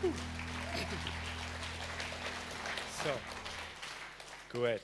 [0.00, 0.08] So.
[4.52, 4.80] Gut.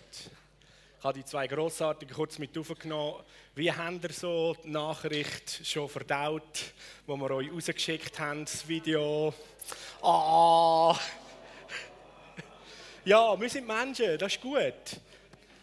[0.99, 3.23] Ich habe die zwei grossartigen kurz mit aufgenommen.
[3.55, 6.73] Wie habt ihr so die Nachricht schon verdaut,
[7.07, 9.33] wo wir euch rausgeschickt haben, das Video?
[10.03, 10.99] Ah!
[13.05, 15.01] Ja, wir sind Menschen, das ist gut.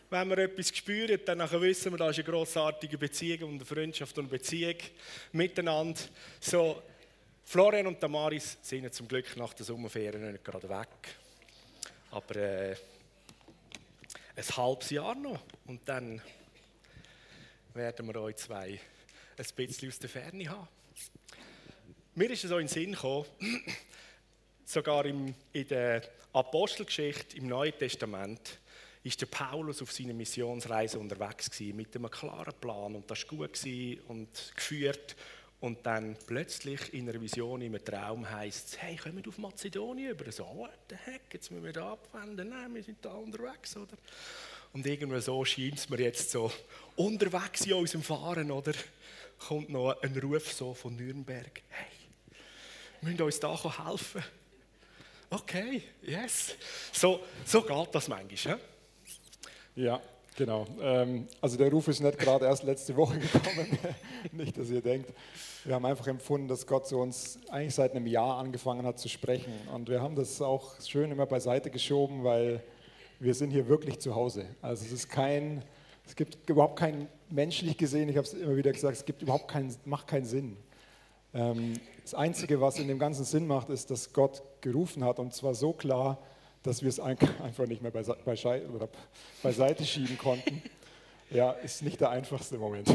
[0.10, 4.18] Wenn wir etwas spüren, dann wissen wir, da ist eine grossartige Beziehung und eine Freundschaft
[4.18, 4.78] und eine Beziehung
[5.34, 6.00] miteinander.
[6.40, 6.82] So,
[7.52, 10.88] Florian und Damaris sind zum Glück nach der Sommerferien nicht gerade weg.
[12.12, 12.78] Aber äh,
[14.38, 16.22] ein halbes Jahr noch und dann
[17.74, 18.80] werden wir euch zwei
[19.36, 20.66] ein bisschen aus der Ferne haben.
[22.16, 23.26] Mir ist es so in den Sinn gekommen,
[24.64, 28.60] sogar im, in der Apostelgeschichte im Neuen Testament
[29.04, 33.38] ist der Paulus auf seiner Missionsreise unterwegs gewesen, mit einem klaren Plan und das war
[33.38, 33.60] gut
[34.08, 35.18] und geführt
[35.62, 39.38] und dann plötzlich in einer Vision, in einem Traum heisst es, hey, kommen wir auf
[39.38, 40.32] Mazedonien über?
[40.32, 42.50] So, what the heck, jetzt müssen wir da abwenden.
[42.50, 43.96] Nein, wir sind da unterwegs, oder?
[44.74, 46.52] Und irgendwie so scheint es mir jetzt so,
[46.96, 48.74] unterwegs in unserem Fahren, oder?
[49.38, 51.88] Kommt noch ein Ruf so von Nürnberg, hey,
[53.02, 53.54] müssen uns da
[53.86, 54.24] helfen?
[55.30, 56.56] Okay, yes.
[56.92, 58.58] So, so geht das manchmal,
[59.76, 59.84] ja?
[59.84, 60.02] Ja,
[60.38, 60.66] Genau.
[60.82, 63.78] Ähm, also der Ruf ist nicht gerade erst letzte Woche gekommen.
[64.32, 65.12] nicht, dass ihr denkt.
[65.66, 69.10] Wir haben einfach empfunden, dass Gott zu uns eigentlich seit einem Jahr angefangen hat zu
[69.10, 69.54] sprechen.
[69.74, 72.64] Und wir haben das auch schön immer beiseite geschoben, weil
[73.20, 74.46] wir sind hier wirklich zu Hause.
[74.62, 75.64] Also es ist kein,
[76.08, 79.48] es gibt überhaupt keinen, menschlich gesehen, ich habe es immer wieder gesagt, es gibt überhaupt
[79.48, 80.58] keinen, macht keinen Sinn.
[81.34, 85.34] Ähm, das Einzige, was in dem ganzen Sinn macht, ist, dass Gott gerufen hat und
[85.34, 86.18] zwar so klar,
[86.64, 90.62] dass wir es einfach nicht mehr beiseite schieben konnten.
[91.34, 92.94] Ja, ist nicht der einfachste Moment.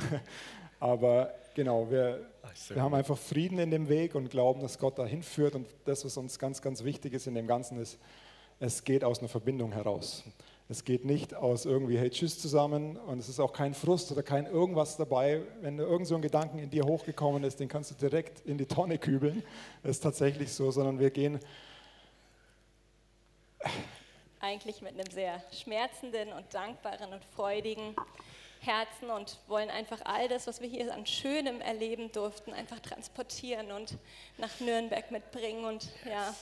[0.80, 2.26] Aber genau, wir,
[2.68, 5.54] wir haben einfach Frieden in dem Weg und glauben, dass Gott dahin führt.
[5.54, 7.98] Und das, was uns ganz, ganz wichtig ist in dem Ganzen, ist,
[8.60, 10.24] es geht aus einer Verbindung heraus.
[10.70, 14.22] Es geht nicht aus irgendwie, hey, tschüss zusammen und es ist auch kein Frust oder
[14.22, 15.42] kein irgendwas dabei.
[15.60, 18.64] Wenn irgend so ein Gedanken in dir hochgekommen ist, den kannst du direkt in die
[18.64, 19.42] Tonne kübeln.
[19.82, 21.38] Das ist tatsächlich so, sondern wir gehen
[24.40, 27.96] eigentlich mit einem sehr schmerzenden und dankbaren und freudigen
[28.60, 33.72] Herzen und wollen einfach all das, was wir hier an Schönem erleben durften, einfach transportieren
[33.72, 33.96] und
[34.38, 35.64] nach Nürnberg mitbringen.
[35.64, 36.34] Und ja,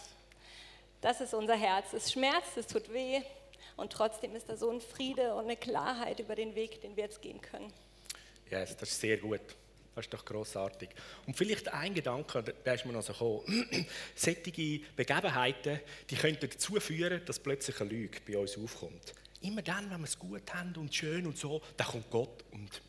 [1.00, 1.92] das ist unser Herz.
[1.92, 3.20] Es schmerzt, es tut weh
[3.76, 7.04] und trotzdem ist da so ein Friede und eine Klarheit über den Weg, den wir
[7.04, 7.72] jetzt gehen können.
[8.50, 9.40] Ja, yes, das ist sehr gut.
[9.94, 10.88] Das ist doch grossartig.
[11.26, 13.86] Und vielleicht ein Gedanke, der ist mir noch so gekommen.
[14.14, 19.14] Solche Begebenheiten, die könnten dazu führen, dass plötzlich eine Lüge bei uns aufkommt.
[19.42, 22.80] Immer dann, wenn wir es gut haben und schön und so, dann kommt Gott und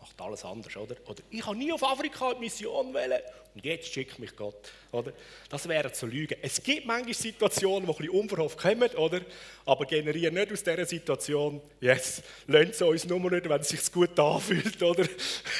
[0.00, 0.96] macht alles anders, oder?
[1.06, 3.20] Oder ich habe nie auf Afrika eine Mission wollen
[3.54, 5.12] und jetzt schickt mich Gott, oder?
[5.50, 6.38] Das wäre zu lügen.
[6.40, 9.20] Es gibt manchmal Situationen, die ein bisschen unverhofft kommen, oder?
[9.66, 13.92] Aber generieren nicht aus dieser Situation, yes, lasst es uns nur nicht, wenn es sich
[13.92, 15.06] gut anfühlt, oder?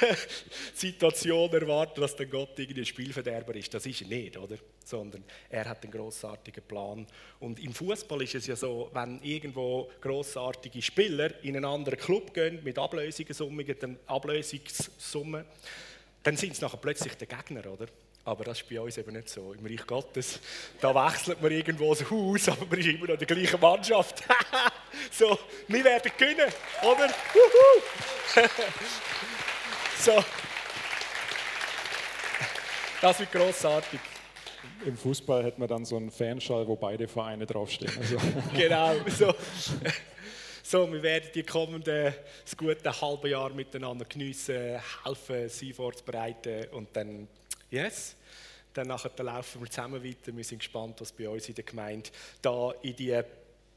[0.75, 3.75] Situation erwarten, dass dann Gott irgendwie Spielverderber ist.
[3.75, 4.57] Das ist er nicht, oder?
[4.85, 7.07] Sondern er hat einen grossartigen Plan.
[7.41, 12.33] Und im Fußball ist es ja so, wenn irgendwo grossartige Spieler in einen anderen Club
[12.33, 15.45] gehen mit Ablösungssummen, dann Ablösungssummen,
[16.23, 17.87] dann sind es nachher plötzlich der Gegner, oder?
[18.25, 19.53] Aber das ist bei uns eben nicht so.
[19.53, 20.39] Im Reich Gottes,
[20.81, 24.23] da wechselt man irgendwo das Haus, aber man ist immer noch die gleiche Mannschaft.
[25.11, 27.09] so, wir werden gewinnen, oder?
[29.99, 30.25] so.
[33.01, 33.99] Das wird grossartig.
[34.85, 37.93] Im Fußball hätte man dann so einen Fanschall, wo beide Vereine draufstehen.
[37.99, 38.17] Also.
[38.55, 39.35] genau, so.
[40.73, 46.89] So, wir werden die kommenden das gute halbe Jahr miteinander geniessen, helfen, sie vorzubereiten und
[46.97, 47.29] dann,
[47.71, 48.17] yes,
[48.73, 50.35] dann nachher laufen wir zusammen weiter.
[50.35, 52.09] Wir sind gespannt, was bei uns in der Gemeinde
[52.41, 53.21] da in die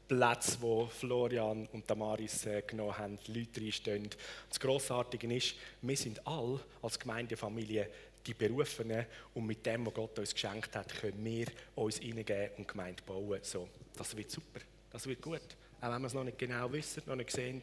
[0.08, 4.08] Plätze, wo Florian und Damaris äh, genommen haben, Leute reinstehen.
[4.48, 7.90] Das Grossartige ist, wir sind alle als Gemeindefamilie
[8.26, 9.04] die Berufenen
[9.34, 13.40] und mit dem, was Gott uns geschenkt hat, können wir uns hineingeben und Gemeinde bauen.
[13.42, 13.68] So,
[13.98, 14.60] das wird super,
[14.90, 15.42] das wird gut
[15.80, 17.60] auch wenn wir es noch nicht genau wissen, noch nicht sehen.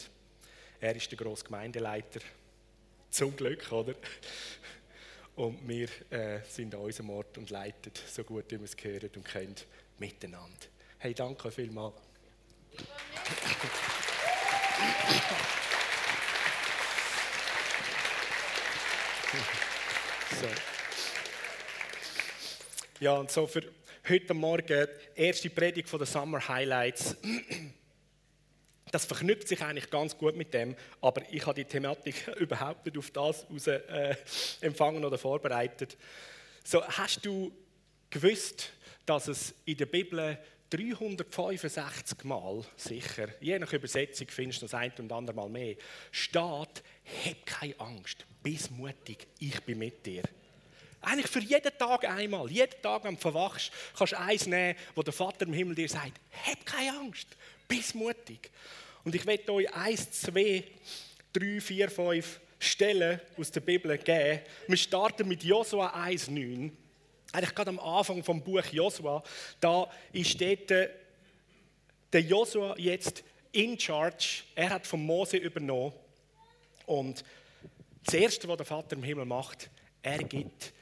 [0.80, 2.20] Er ist der grosse Gemeindeleiter.
[3.10, 3.96] Zum Glück, oder?
[5.36, 9.10] Und wir äh, sind an unserem Ort und leiten so gut, wie wir es hören
[9.16, 9.56] und können,
[9.98, 10.68] miteinander.
[10.98, 11.96] Hey, danke vielmals.
[20.40, 20.48] So.
[23.00, 23.64] Ja, und so für
[24.10, 27.16] heute Morgen, erste Predigt von den Summer Highlights
[28.94, 32.96] das verknüpft sich eigentlich ganz gut mit dem, aber ich habe die Thematik überhaupt nicht
[32.96, 34.16] auf das raus, äh,
[34.62, 35.98] empfangen oder vorbereitet.
[36.64, 37.52] So, hast du
[38.12, 38.70] gewusst,
[39.08, 40.38] dass es in der Bibel
[40.70, 45.76] 365 Mal sicher, je nach Übersetzung findest du das ein und andere Mal mehr,
[46.12, 50.22] steht, hab keine Angst, bist mutig, ich bin mit dir.
[51.04, 55.04] Eigentlich für jeden Tag einmal, jeden Tag, wenn du verwachst, kannst du eins nehmen, wo
[55.04, 56.14] der Vater im Himmel dir sagt,
[56.46, 57.28] hab keine Angst,
[57.68, 58.50] bist mutig.
[59.04, 60.64] Und ich werde euch eins, zwei,
[61.32, 64.40] drei, vier, fünf Stellen aus der Bibel geben.
[64.68, 66.72] Wir starten mit Josua 1,9
[67.34, 69.24] eigentlich gerade am Anfang vom Buch Josua,
[69.60, 70.90] da ist dort äh,
[72.14, 74.44] der Josua jetzt in charge.
[74.56, 75.94] Er hat von Mose übernommen.
[76.86, 77.24] Und
[78.04, 79.70] das Erste, was der Vater im Himmel macht,
[80.04, 80.74] er gibt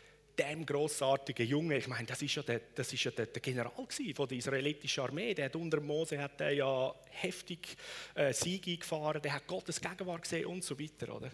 [0.41, 3.71] dem großartigen Jungen, ich meine, das ist ja der, das ist ja der, der General
[4.15, 7.75] von der israelitischen Armee, der hat unter Mose hat er ja heftig
[8.15, 11.31] äh, Siege gefahren, der hat Gottes Gegenwart gesehen und so weiter, oder?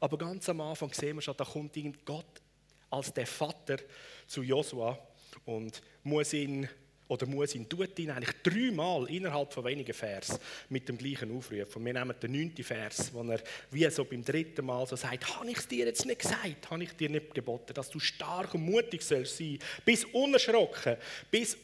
[0.00, 2.42] Aber ganz am Anfang sehen wir schon, da kommt Gott
[2.90, 3.78] als der Vater
[4.26, 4.98] zu Josua
[5.44, 6.68] und muss ihn
[7.14, 10.38] oder muss ihn, tut ihn eigentlich dreimal innerhalb von wenigen Vers
[10.68, 11.76] mit dem gleichen Aufruf.
[11.76, 13.40] Und wir nehmen den neunten Vers, wo er
[13.70, 16.82] wie so beim dritten Mal so sagt, habe ich es dir jetzt nicht gesagt, habe
[16.82, 20.96] ich dir nicht geboten, dass du stark und mutig sollst sein, bis unerschrocken,
[21.30, 21.56] bis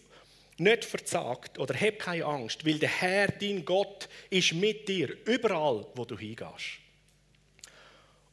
[0.58, 5.86] nicht verzagt oder hab keine Angst, weil der Herr, dein Gott, ist mit dir, überall,
[5.94, 6.78] wo du hingehst.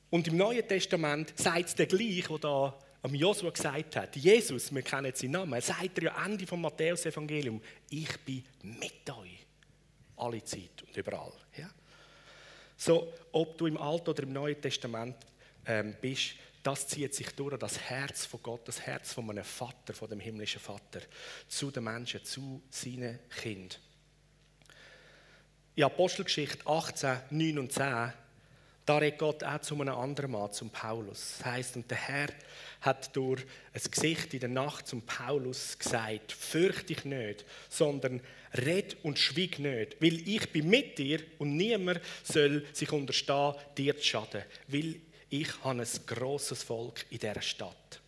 [0.09, 4.73] Und im Neuen Testament sagt es der gleich, wo da am Josua gesagt hat, Jesus,
[4.73, 9.45] wir kennen seinen Namen, sagt er ja Ende vom Matthäus-Evangelium, ich bin mit euch,
[10.17, 11.33] alle Zeit und überall.
[11.57, 11.69] Ja?
[12.75, 15.15] So, ob du im Alten oder im Neuen Testament
[15.65, 19.93] ähm, bist, das zieht sich durch, das Herz von Gott, das Herz von einem Vater,
[19.93, 21.01] von dem himmlischen Vater,
[21.47, 23.79] zu den Menschen, zu seinen Kindern.
[25.75, 28.11] In Apostelgeschichte 18, 9 und 10
[28.87, 31.35] da redet Gott auch zu einem anderen Mann, zum Paulus.
[31.37, 32.29] Das heißt, und der Herr
[32.81, 33.43] hat durch
[33.73, 38.21] ein Gesicht in der Nacht zum Paulus gesagt: Fürchte dich nicht, sondern
[38.53, 43.97] red und schwieg nicht, weil ich bin mit dir und niemand soll sich unterstehen, dir
[43.97, 44.95] zu schaden, weil
[45.29, 48.01] ich habe ein grosses Volk in dieser Stadt.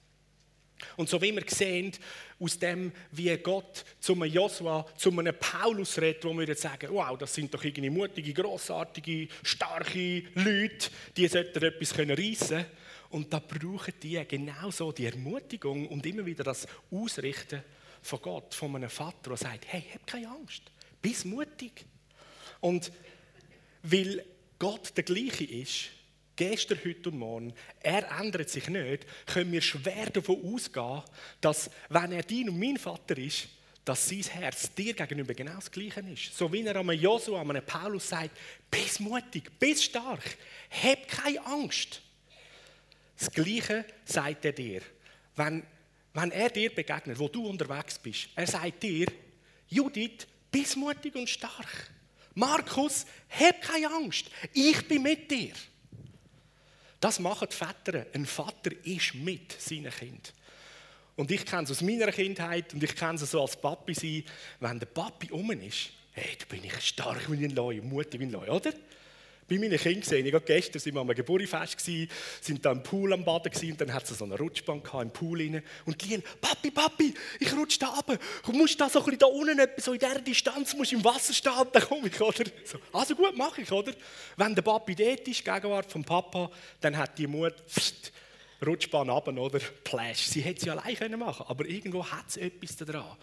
[0.98, 1.92] Und so wie wir sehen,
[2.40, 7.18] aus dem, wie Gott zu einem Joshua, zu einem Paulus redet, wo wir sagen, wow,
[7.18, 12.66] das sind doch irgendwie mutige, grossartige, starke Leute, die sollten etwas reissen können.
[13.10, 17.64] Und da brauchen die genauso die Ermutigung und immer wieder das Ausrichten
[18.02, 20.62] von Gott, von einem Vater, der sagt, hey, hab keine Angst,
[21.02, 21.86] bist mutig.
[22.62, 22.92] Und
[23.84, 24.24] weil
[24.60, 25.90] Gott der gleiche ist,
[26.40, 31.04] gestern, heute und morgen, er ändert sich nicht, können wir schwer davon ausgehen,
[31.42, 33.50] dass, wenn er dein und mein Vater ist,
[33.84, 36.38] dass sein Herz dir gegenüber genau das Gleiche ist.
[36.38, 38.32] So wie er einem Josua, einem Paulus sagt,
[38.72, 40.38] bist mutig, bist stark,
[40.82, 42.02] hab keine Angst.
[43.18, 44.82] Das Gleiche sagt er dir.
[45.36, 45.64] Wenn,
[46.14, 49.08] wenn er dir begegnet, wo du unterwegs bist, er sagt dir,
[49.68, 51.92] Judith, bist mutig und stark.
[52.34, 55.54] Markus, hab keine Angst, ich bin mit dir.
[57.00, 58.06] Das machen die Väter.
[58.14, 60.34] Ein Vater ist mit seinem Kind.
[61.16, 64.24] Und ich kenne es aus meiner Kindheit und ich kenne es so als Papi sein,
[64.60, 68.26] wenn der Papi um ist, hey, da bin ich stark wie ein Leu, mutig wie
[68.26, 68.74] ein Leu, oder?
[69.50, 70.26] Bei meinen Kindern gesehen.
[70.26, 72.12] Ich gestern waren wir am Geburtstagsfest,
[72.42, 75.42] sind da im Pool am Baden und dann hat es so eine Rutschbahn im Pool
[75.42, 75.64] rein.
[75.86, 78.18] Und die Papi, Papi, ich rutsche da runter.
[78.46, 81.52] Du musst da so ein da unten, so in dieser Distanz, musst im Wasser stehen,
[81.72, 82.46] dann komme ich, oder?
[82.64, 83.94] So, also gut, mache ich, oder?
[84.38, 88.12] Wenn der Papi dort ist, Gegenwart vom Papa, dann hat die Mutter, pst,
[88.66, 89.60] Rutschbahn runter, oder?
[89.84, 90.28] Plash.
[90.28, 93.18] Sie hätte sie allein können machen aber irgendwo hat es etwas daran.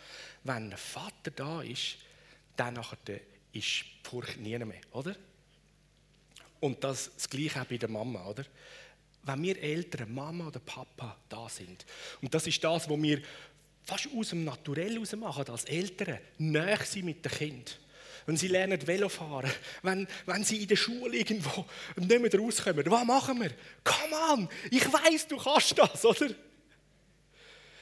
[0.45, 1.97] Wenn ein Vater da ist,
[2.57, 3.21] dann nachher
[3.53, 5.15] ist die Furcht nie mehr, oder?
[6.61, 8.45] Und das, das Gleiche auch bei der Mama, oder?
[9.23, 11.85] Wenn wir Eltern, Mama oder Papa da sind,
[12.23, 13.21] und das ist das, was wir
[13.83, 17.79] fast aus dem Naturell heraus machen, als Eltern, näher sind mit dem Kind.
[18.27, 19.51] Wenn sie lernen Velo fahren,
[19.83, 21.65] wenn, wenn sie in der Schule irgendwo
[21.97, 23.53] nicht mehr rauskommen, was machen wir?
[23.85, 26.35] Come on, ich weiß, du kannst das, oder?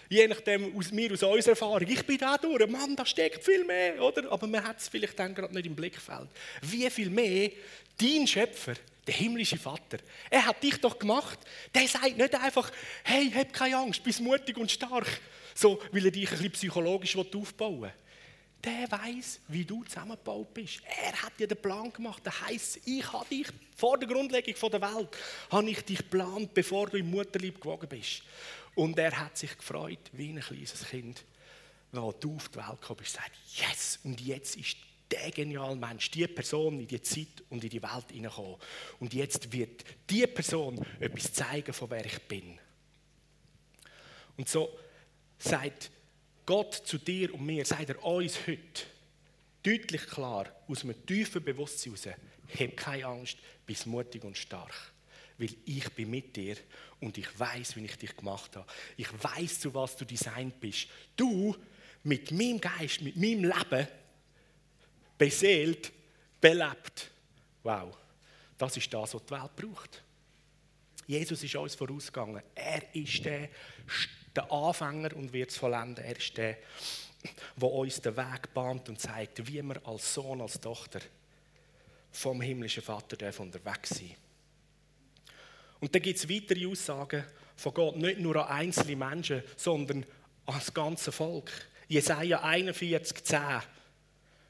[0.08, 3.64] Je nachdem, aus mir, aus unserer Erfahrung, ich bin da durch, Mann, da steckt viel
[3.64, 4.30] mehr, oder?
[4.30, 6.28] Aber man hat es vielleicht dann gerade nicht im Blickfeld.
[6.62, 7.50] Wie viel mehr
[7.98, 8.74] dein Schöpfer,
[9.06, 9.98] der himmlische Vater,
[10.30, 11.38] er hat dich doch gemacht.
[11.74, 12.70] Der sagt nicht einfach,
[13.04, 15.06] hey, hab keine Angst, bist mutig und stark,
[15.54, 17.92] so, weil er dich ein bisschen psychologisch aufbauen will.
[18.64, 20.80] Der weiß, wie du zusammengebaut bist.
[21.02, 22.22] Er hat dir den Plan gemacht.
[22.24, 23.46] Das heisst, ich habe dich
[23.76, 25.08] vor der Grundlegung der Welt,
[25.50, 28.22] habe ich dich geplant, bevor du im Mutterlieb gewogen bist.
[28.74, 31.24] Und er hat sich gefreut, wie ein kleines Kind,
[31.92, 34.76] weil du auf die Welt gekommen bist, sagt, yes, und jetzt ist
[35.10, 38.56] der geniale Mensch, die Person in die Zeit und in die Welt hineingekommen.
[38.98, 42.58] Und jetzt wird die Person etwas zeigen, von wer ich bin.
[44.36, 44.76] Und so
[45.38, 45.90] sagt
[46.46, 48.82] Gott zu dir und mir, sagt er uns heute
[49.62, 52.18] deutlich klar, aus einem tiefen Bewusstsein heraus,
[52.58, 54.93] hab keine Angst, bist mutig und stark.
[55.36, 56.56] Weil ich bin mit dir
[57.00, 58.70] und ich weiß, wie ich dich gemacht habe.
[58.96, 60.86] Ich weiß, zu was du designt bist.
[61.16, 61.56] Du
[62.04, 63.88] mit meinem Geist, mit meinem Leben
[65.18, 65.92] beseelt,
[66.40, 67.10] belebt.
[67.62, 67.96] Wow,
[68.56, 70.02] das ist das, was die Welt braucht.
[71.06, 72.42] Jesus ist uns vorausgegangen.
[72.54, 73.48] Er ist der,
[74.34, 76.04] der Anfänger und wird es vollenden.
[76.04, 76.58] Er ist der,
[77.56, 81.00] der uns den Weg bahnt und zeigt, wie wir als Sohn, als Tochter
[82.12, 84.14] vom himmlischen Vater unterwegs sein
[85.80, 87.24] Und dann gibt es weitere Aussagen
[87.56, 90.04] von Gott, nicht nur an einzelne Menschen, sondern
[90.46, 91.50] an das ganze Volk.
[91.88, 93.40] Jesaja 41, 10.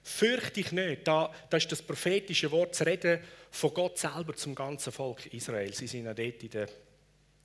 [0.03, 4.55] Fürchte dich nicht, da, da ist das prophetische Wort zu reden von Gott selber zum
[4.55, 5.73] ganzen Volk Israel.
[5.73, 6.69] Sie sind ja dort in der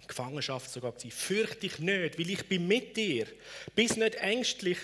[0.07, 1.11] Gefangenschaft sogar gewesen.
[1.11, 3.27] Fürchte dich nicht, weil ich bin mit dir.
[3.75, 4.77] Bist nicht ängstlich,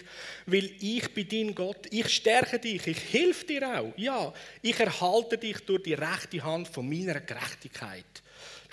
[0.45, 1.87] weil ich bin dein Gott.
[1.91, 3.93] Ich stärke dich, ich helfe dir auch.
[3.97, 8.05] Ja, ich erhalte dich durch die rechte Hand von meiner Gerechtigkeit.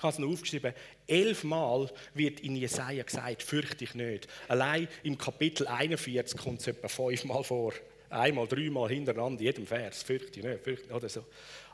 [0.02, 0.74] Ich habe es noch aufgeschrieben.
[1.06, 4.26] Elfmal wird in Jesaja gesagt, fürchte dich nicht.
[4.48, 7.72] Allein im Kapitel 41 kommt es etwa fünfmal vor.
[8.10, 10.02] Einmal, dreimal hintereinander, in jedem Vers.
[10.02, 11.24] Fürchte dich nicht, fürchte oder so.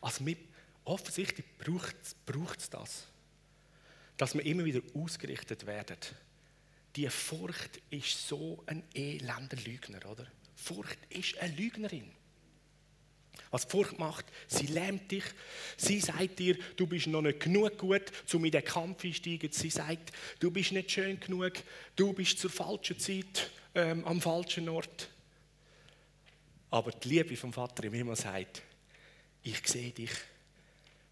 [0.02, 0.38] Also mit,
[0.84, 3.06] offensichtlich braucht es das
[4.18, 5.96] dass wir immer wieder ausgerichtet werden.
[6.96, 10.26] Die Furcht ist so ein elender Lügner, oder?
[10.56, 12.10] Furcht ist eine Lügnerin.
[13.50, 15.24] Was Furcht macht, sie lähmt dich.
[15.76, 18.02] Sie sagt dir, du bist noch nicht genug gut,
[18.32, 19.50] um in den Kampf einsteigen.
[19.52, 21.52] Sie sagt, du bist nicht schön genug,
[21.96, 25.08] du bist zur falschen Zeit ähm, am falschen Ort.
[26.70, 28.62] Aber die Liebe vom Vater im Himmel sagt,
[29.42, 30.10] ich sehe dich,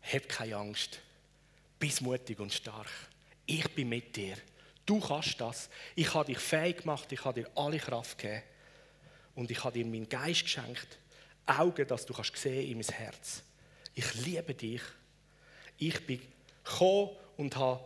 [0.02, 1.00] hab keine Angst,
[1.78, 2.90] bist mutig und stark.
[3.46, 4.36] Ich bin mit dir.
[4.84, 5.68] Du kannst das.
[5.94, 7.10] Ich habe dich fähig gemacht.
[7.10, 8.42] Ich habe dir alle Kraft gegeben.
[9.34, 10.98] Und ich habe dir meinen Geist geschenkt.
[11.46, 13.42] Augen, dass du kannst sehen in mein Herz.
[13.94, 14.82] Ich liebe dich.
[15.78, 16.20] Ich bin
[16.64, 17.84] gekommen und habe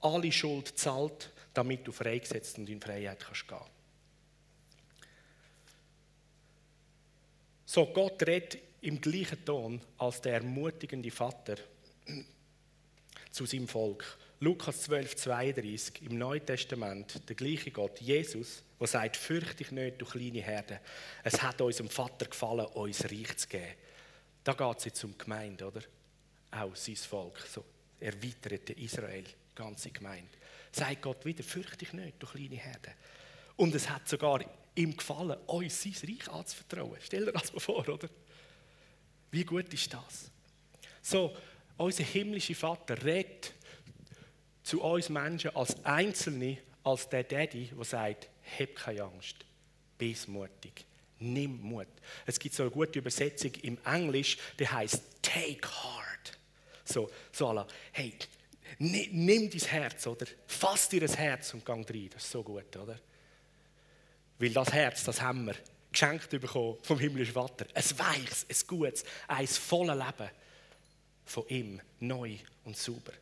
[0.00, 3.58] alle Schuld gezahlt, damit du freigesetzt und in Freiheit kannst gehen.
[7.64, 11.56] So, Gott redet im gleichen Ton als der ermutigende Vater
[13.30, 14.18] zu seinem Volk.
[14.40, 20.00] Lukas 12, 32 im Neuen Testament, der gleiche Gott, Jesus, der sagt, fürchte dich nicht,
[20.00, 20.80] du kleine Herde.
[21.22, 23.74] Es hat unserem Vater gefallen, uns Reich zu geben.
[24.42, 25.80] Da geht es jetzt um die Gemeinde, oder?
[26.50, 27.64] Auch sein Volk, so
[28.00, 29.24] erweiterte Israel,
[29.54, 30.36] ganze Gemeinde.
[30.72, 32.92] Sagt Gott wieder, fürchte dich nicht, du kleine Herde.
[33.56, 36.98] Und es hat sogar ihm gefallen, uns sein Reich anzuvertrauen.
[37.00, 38.08] Stell dir das mal vor, oder?
[39.30, 40.30] Wie gut ist das?
[41.00, 41.36] So,
[41.76, 43.52] unser himmlischer Vater redet
[44.64, 48.28] zu uns Menschen als Einzelne, als der Daddy, der sagt,
[48.58, 49.36] hab keine Angst,
[49.96, 50.84] bist mutig,
[51.20, 51.86] nimm Mut.
[52.26, 56.38] Es gibt so eine gute Übersetzung im Englisch, die heißt take heart.
[56.84, 58.14] So, so la, hey,
[58.78, 60.26] nimm dein Herz, oder?
[60.46, 62.10] Fass dir das Herz und gang rein.
[62.12, 62.98] Das ist so gut, oder?
[64.38, 65.54] Weil das Herz, das haben wir
[65.92, 67.66] geschenkt bekommen vom himmlischen Vater.
[67.72, 70.30] Ein weiches, ein gutes, ein volles Leben
[71.24, 73.12] von ihm neu und sauber.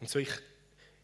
[0.00, 0.30] Und so ich,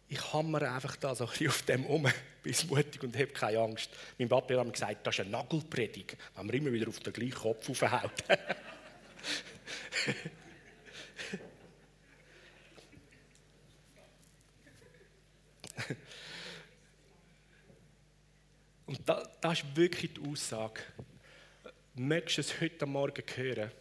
[0.09, 2.03] ich hammer einfach da so ein bisschen auf dem um,
[2.43, 3.91] bin mutig und habe keine Angst.
[4.19, 7.13] Mein Papa hat mir gesagt, das ist eine Nagelpredigt, wenn man immer wieder auf den
[7.13, 8.25] gleichen Kopf aufhaut.
[18.87, 20.81] Und das, das ist wirklich die Aussage.
[21.95, 23.73] Möchtest du es heute Morgen hören?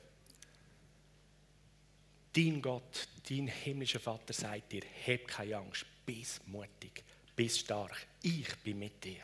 [2.34, 7.04] Dein Gott, dein himmlischer Vater sagt dir, hab keine Angst, bist mutig,
[7.36, 9.24] bist stark, ich bin mit dir.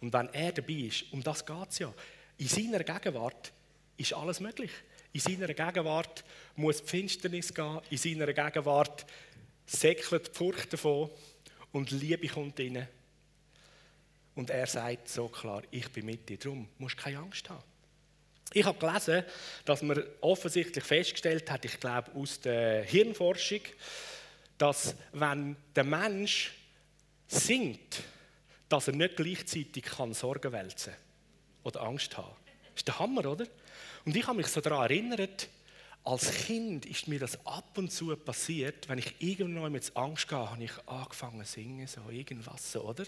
[0.00, 1.92] Und wenn er dabei ist, um das geht es ja,
[2.38, 3.52] in seiner Gegenwart
[3.96, 4.70] ist alles möglich.
[5.12, 6.24] In seiner Gegenwart
[6.56, 9.04] muss die Finsternis gehen, in seiner Gegenwart
[9.66, 11.10] säckelt die Furcht davon
[11.72, 12.88] und Liebe kommt rein.
[14.34, 17.62] Und er sagt so klar, ich bin mit dir, darum musst du keine Angst haben.
[18.52, 19.24] Ich habe gelesen,
[19.64, 23.60] dass man offensichtlich festgestellt hat, ich glaube aus der Hirnforschung,
[24.58, 26.52] dass wenn der Mensch
[27.28, 28.02] singt,
[28.68, 30.92] dass er nicht gleichzeitig kann Sorgen wälzen
[31.62, 32.34] oder Angst haben.
[32.74, 33.46] Das ist der Hammer, oder?
[34.04, 35.48] Und ich habe mich so daran erinnert,
[36.02, 40.38] als Kind ist mir das ab und zu passiert, wenn ich irgendwo mit Angst gehe,
[40.38, 43.04] habe ich angefangen zu singen, so irgendwas, oder?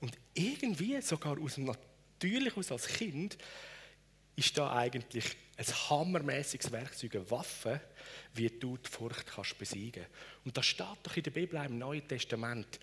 [0.00, 3.38] Und irgendwie, sogar aus dem Natürlichen aus als Kind,
[4.36, 7.80] ist da eigentlich ein hammermäßiges Werkzeug, eine Waffe,
[8.34, 10.06] wie du die Furcht kannst besiegen
[10.44, 12.80] Und das steht doch in der Bibel im Neuen Testament.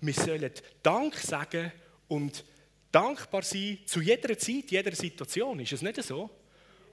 [0.00, 0.50] Wir sollen
[0.82, 1.72] Dank sagen
[2.08, 2.44] und
[2.90, 5.58] dankbar sein zu jeder Zeit, jeder Situation.
[5.60, 6.30] Ist es nicht so?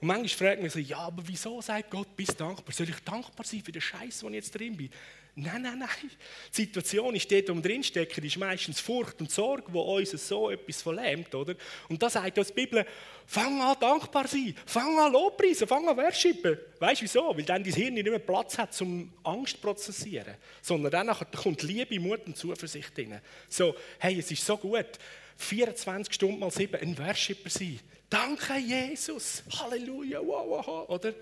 [0.00, 2.74] Und manchmal fragt man sich, ja, aber wieso sagt Gott, bist dankbar?
[2.74, 4.90] Soll ich dankbar sein für den Scheiß, wo ich jetzt drin bin?
[5.36, 5.88] Nein, nein, nein.
[6.02, 10.50] Die Situation ist dort, wo wir drinstecken, ist meistens Furcht und Sorge, wo uns so
[10.50, 11.54] etwas verlähmt, oder?
[11.88, 12.84] Und da sagt uns die Bibel,
[13.26, 16.58] fang an dankbar sein, fang an Lobpreisen, fang an worshipen.
[16.80, 17.36] Weißt du wieso?
[17.36, 21.62] Weil dann dein Hirn nicht mehr Platz hat, zum Angst zu prozessieren, sondern dann kommt
[21.62, 23.20] Liebe, Mut und Zuversicht rein.
[23.48, 24.98] So, hey, es ist so gut,
[25.36, 27.78] 24 Stunden mal 7 ein Worshipper sein.
[28.10, 29.44] Danke, Jesus.
[29.58, 31.14] Halleluja, wow, wow, oder?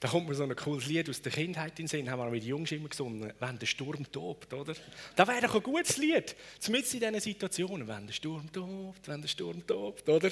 [0.00, 2.30] Da kommt mir so ein cooles Lied aus der Kindheit in den Sinn, haben wir
[2.30, 4.74] mit den Jungs immer gesungen, wenn der Sturm tobt, oder?
[5.14, 9.20] Das wäre doch ein gutes Lied, zumindest in diesen Situationen, wenn der Sturm tobt, wenn
[9.20, 10.30] der Sturm tobt, oder?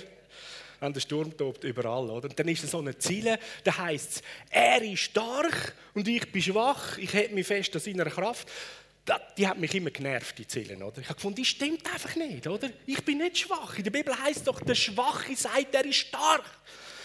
[0.80, 2.30] Wenn der Sturm tobt, überall, oder?
[2.30, 6.32] Und dann ist es so eine Ziele, da heißt es, er ist stark und ich
[6.32, 8.48] bin schwach, ich hätte mich fest an seiner Kraft.
[9.36, 10.98] Die hat mich immer genervt, die Ziele, oder?
[10.98, 12.70] Ich habe gefunden, die stimmt einfach nicht, oder?
[12.86, 13.76] Ich bin nicht schwach.
[13.76, 16.44] In der Bibel heißt doch, der Schwache sagt, er ist stark.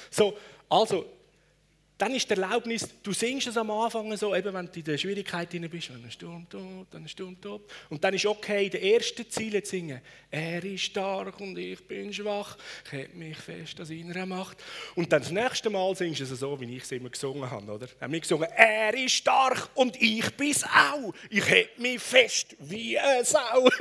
[0.10, 0.38] So,
[0.70, 1.06] also,
[1.98, 4.98] dann ist die Erlaubnis, du singst es am Anfang so, eben wenn du in der
[4.98, 7.72] Schwierigkeit drin bist, wenn ein Sturm tobt, dann ein Sturm tobt.
[7.90, 11.86] Und dann ist okay, in der ersten Ziele zu singen, er ist stark und ich
[11.88, 14.58] bin schwach, ich hätte mich fest an seiner Macht.
[14.96, 17.72] Und dann das nächste Mal singst du es so, wie ich es immer gesungen habe,
[17.72, 17.88] oder?
[18.02, 22.98] Haben wir gesungen, er ist stark und ich bin auch, ich hätte mich fest wie
[22.98, 23.70] eine Sau.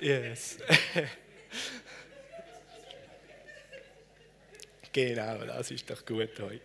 [0.00, 0.56] yes.
[4.92, 6.60] genau, das ist doch gut heute.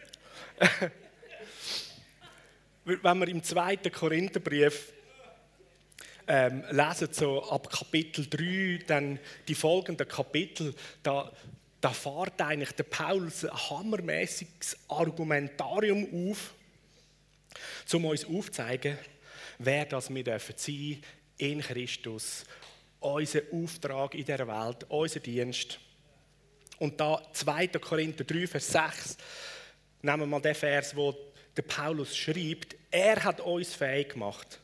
[2.86, 4.94] Wenn wir im zweiten Korintherbrief
[6.28, 11.32] ähm, lesen, so ab Kapitel 3, dann die folgenden Kapitel, da
[11.86, 16.56] da fährt eigentlich der Paulus ein hammermäßiges Argumentarium auf,
[17.94, 18.98] um uns aufzuzeigen,
[19.60, 21.04] wer das wir dürfen sein
[21.38, 22.44] in Christus,
[23.00, 25.80] unser Auftrag in der Welt, unser Dienst.
[26.80, 27.68] Und da 2.
[27.68, 29.18] Korinther 3, Vers 6,
[30.02, 31.16] nehmen wir mal den Vers, wo
[31.56, 34.60] der Paulus schreibt, er hat uns fähig gemacht,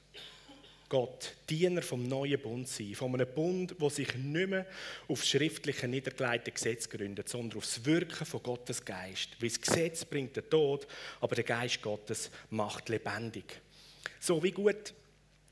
[0.91, 4.65] Gott Diener vom neuen Bund sein, von einem Bund, wo sich nicht mehr
[5.07, 9.29] auf schriftliche niedergelegte Gesetz gründet, sondern auf das Wirken von Gottes Geist.
[9.39, 10.85] Weil das Gesetz bringt den Tod,
[11.21, 13.61] aber der Geist Gottes macht lebendig.
[14.19, 14.93] So wie gut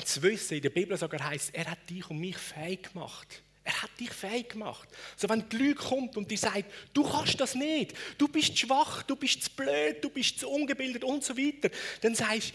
[0.04, 3.42] zu wissen, in der Bibel sogar heißt, er hat dich und mich fähig gemacht.
[3.64, 4.90] Er hat dich fähig gemacht.
[5.16, 9.04] So, wenn die Lüge kommt und die sagt, du kannst das nicht, du bist schwach,
[9.04, 11.70] du bist zu blöd, du bist zu ungebildet und so weiter,
[12.02, 12.52] dann sagst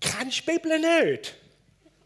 [0.00, 1.38] du, kennst die Bibel nicht.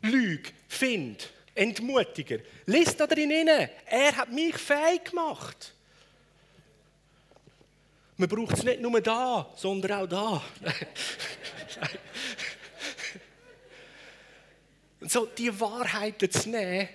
[0.02, 2.38] Lüge, Find, Entmutiger.
[2.66, 3.70] Lies da drin inne.
[3.86, 5.74] Er hat mich fähig gemacht.
[8.16, 10.42] Man braucht es nicht nur da, sondern auch da.
[15.00, 16.88] so die Wahrheiten zu nehmen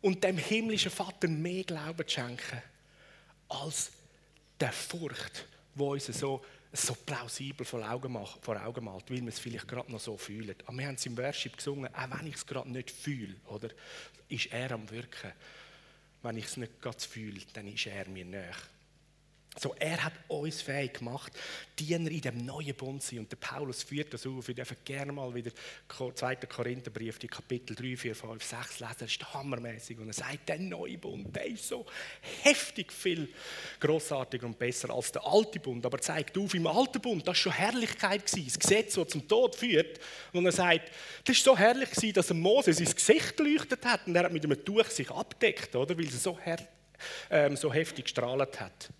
[0.00, 2.62] und dem himmlischen Vater mehr Glauben zu schenken,
[3.48, 3.92] als
[4.60, 6.44] der Furcht, wo uns so
[6.76, 10.16] so plausibel vor Augen, macht, vor Augen malt, weil man es vielleicht gerade noch so
[10.16, 10.66] fühlt.
[10.66, 13.70] Aber wir haben es im Worship gesungen, auch wenn ich es gerade nicht fühle, oder,
[14.28, 15.32] ist er am Wirken.
[16.22, 18.56] Wenn ich es nicht gerade fühle, dann ist er mir näher.
[19.58, 21.32] So, er hat uns fähig gemacht,
[21.78, 23.20] Diener in dem neuen Bund zu sein.
[23.20, 24.48] Und der Paulus führt das auf.
[24.48, 25.50] Wir dürfen gerne mal wieder
[25.88, 26.36] 2.
[26.36, 28.94] Korintherbrief, die Kapitel 3, 4, 5, 6 lesen.
[28.98, 29.98] Das ist hammermäßig.
[29.98, 31.86] Und er sagt, der neue Bund, der ist so
[32.42, 33.30] heftig viel
[33.80, 35.86] großartiger und besser als der alte Bund.
[35.86, 38.26] Aber er zeigt auf, im alten Bund, das war schon Herrlichkeit.
[38.26, 39.98] Gewesen, das Gesetz, das zum Tod führt.
[40.34, 40.90] Und er sagt,
[41.24, 44.06] das war so herrlich, gewesen, dass Moses sein Gesicht geleuchtet hat.
[44.06, 45.96] Und er hat mit einem Tuch sich abdeckt, oder?
[45.96, 46.58] weil er so, her
[47.30, 48.90] ähm, so heftig gestrahlt hat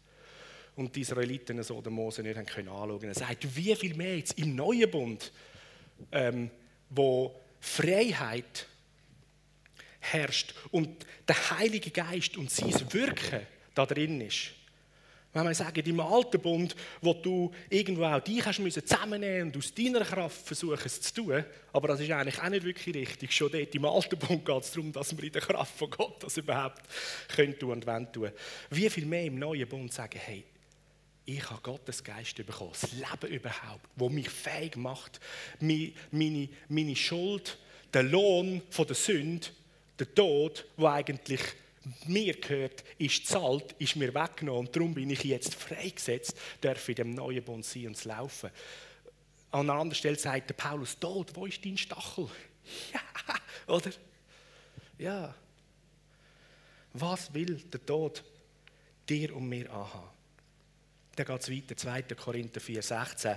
[0.77, 3.03] und die Israeliten so den Mose nicht haben können anschauen.
[3.05, 5.33] Er sagt, wie viel mehr jetzt im neuen Bund,
[6.13, 6.51] ähm,
[6.91, 8.67] wo Freiheit
[10.01, 13.41] herrscht und der Heilige Geist und sein Wirken
[13.75, 14.53] da drin ist.
[15.33, 19.57] Wenn wir sagen, im alten Bund, wo du irgendwo auch dich hast müssen zusammennehmen und
[19.59, 23.33] aus deiner Kraft versuchen es zu tun, aber das ist eigentlich auch nicht wirklich richtig.
[23.33, 26.23] Schon dort im alten Bund geht es darum, dass wir in der Kraft von Gott
[26.23, 26.83] das überhaupt
[27.35, 28.31] können tun und wollen tun.
[28.71, 30.43] Wie viel mehr im neuen Bund sagen, hey,
[31.27, 35.21] ich habe Gottes Geist bekommen, das Leben überhaupt, wo mich fähig macht,
[35.61, 37.59] meine, meine Schuld,
[37.93, 39.49] den Lohn von der Sünde
[39.99, 41.41] Der Tod, der eigentlich
[42.07, 46.95] mir gehört, ist zahlt, ist mir weggenommen und darum bin ich jetzt freigesetzt, darf in
[46.95, 48.51] dem neuen Bund sein und laufen.
[49.51, 52.29] An einer anderen Stelle sagt der Paulus, Tod, wo ist dein Stachel?
[52.93, 53.93] Ja, oder?
[54.99, 55.35] Ja.
[56.93, 58.25] Was will der Tod
[59.09, 60.16] dir und mir anhaben?
[61.17, 62.03] Dann geht es weiter, 2.
[62.15, 63.37] Korinther 4, 16.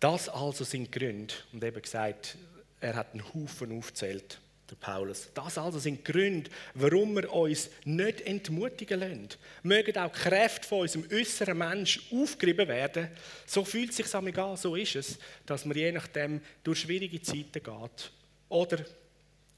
[0.00, 2.36] Das also sind Gründe, und eben gesagt,
[2.80, 5.28] er hat einen Haufen aufzählt, der Paulus.
[5.34, 9.28] Das also sind Gründe, warum wir uns nicht entmutigen lassen.
[9.62, 13.08] Mögen auch Kräfte von unserem äußeren Mensch aufgerieben werden.
[13.46, 17.62] So fühlt es sich an, so ist es, dass man je nachdem durch schwierige Zeiten
[17.62, 18.10] geht.
[18.48, 18.84] Oder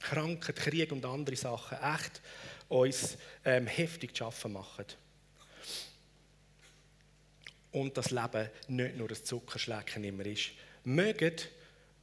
[0.01, 2.21] Krankheit, Krieg und andere Sachen echt
[2.69, 4.85] uns ähm, heftig zu schaffen machen.
[7.79, 10.51] Und das Leben nicht nur ein Zuckerschlecken immer ist.
[10.83, 11.37] Mögen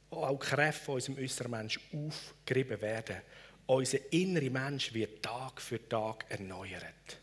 [0.08, 3.16] auch Kräfte von unserem äußeren Mensch aufgerieben werden.
[3.66, 7.18] Unser innerer Mensch wird Tag für Tag erneuert.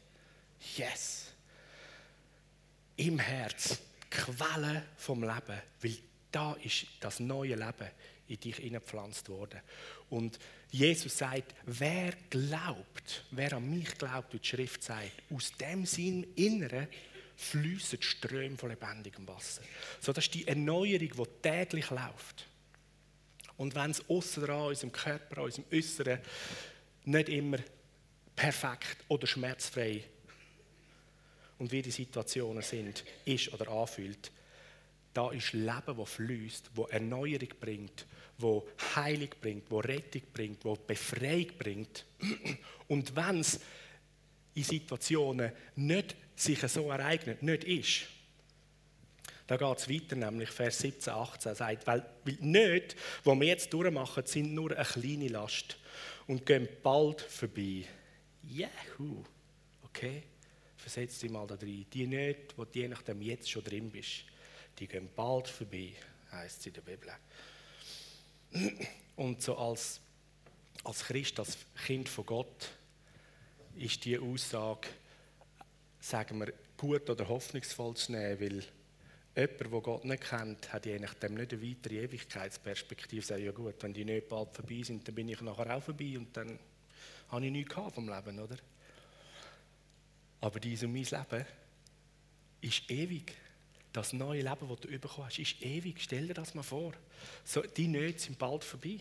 [0.77, 1.31] Yes!
[2.95, 3.79] Im Herz,
[4.11, 5.97] Quelle vom Leben, weil
[6.31, 7.89] da ist das neue Leben
[8.27, 9.61] in dich hineingepflanzt worden.
[10.11, 10.37] Und
[10.69, 16.27] Jesus sagt, wer glaubt, wer an mich glaubt, wie die Schrift sagt, aus dem Sinn
[16.35, 16.87] Inneren
[17.35, 19.61] fließen Ströme von lebendigem Wasser.
[19.99, 22.47] So, das ist die Erneuerung, die täglich läuft.
[23.57, 26.19] Und wenn es außen an unserem Körper, an unserem Äußeren
[27.05, 27.57] nicht immer
[28.35, 30.03] perfekt oder schmerzfrei
[31.59, 34.31] und wie die Situationen sind, ist oder anfühlt,
[35.13, 38.07] da ist Leben, das fließt, das Erneuerung bringt,
[38.39, 42.05] wo Heilung bringt, wo Rettung bringt, wo Befreiung bringt.
[42.87, 43.59] Und wenn es
[44.55, 48.07] in Situationen nicht sich so ereignet, nicht ist,
[49.47, 53.73] da geht es weiter, nämlich Vers 17, 18, sagt, weil, weil nicht, was wir jetzt
[53.73, 55.77] durchmachen, sind nur eine kleine Last
[56.27, 57.83] und gehen bald vorbei.
[58.43, 59.23] Juhu!
[59.83, 60.23] Okay?
[60.77, 61.85] Versetz dich mal da rein.
[61.93, 64.23] Die nicht, wo du je nachdem jetzt schon drin bist,
[64.79, 65.93] die gehen bald vorbei,
[66.31, 67.11] heißt es in der Bibel.
[69.15, 69.99] Und so als,
[70.83, 72.69] als Christ, als Kind von Gott,
[73.75, 74.87] ist die Aussage,
[76.03, 78.63] sagen wir, gut oder hoffnungsvoll zu nehmen, weil
[79.35, 83.25] Jemand, der Gott nicht kennt, hat je nachdem nicht eine weitere Ewigkeitsperspektive.
[83.25, 86.15] Sagt, ja gut, wenn die nicht bald vorbei sind, dann bin ich nachher auch vorbei
[86.19, 86.59] und dann
[87.29, 88.57] habe ich nichts vom Leben, oder?
[90.39, 91.45] Aber dies und mein Leben
[92.61, 93.33] ist ewig.
[93.91, 95.99] Das neue Leben, das du bekommen hast, ist ewig.
[95.99, 96.93] Stell dir das mal vor.
[97.43, 98.99] So, die Nöte sind bald vorbei.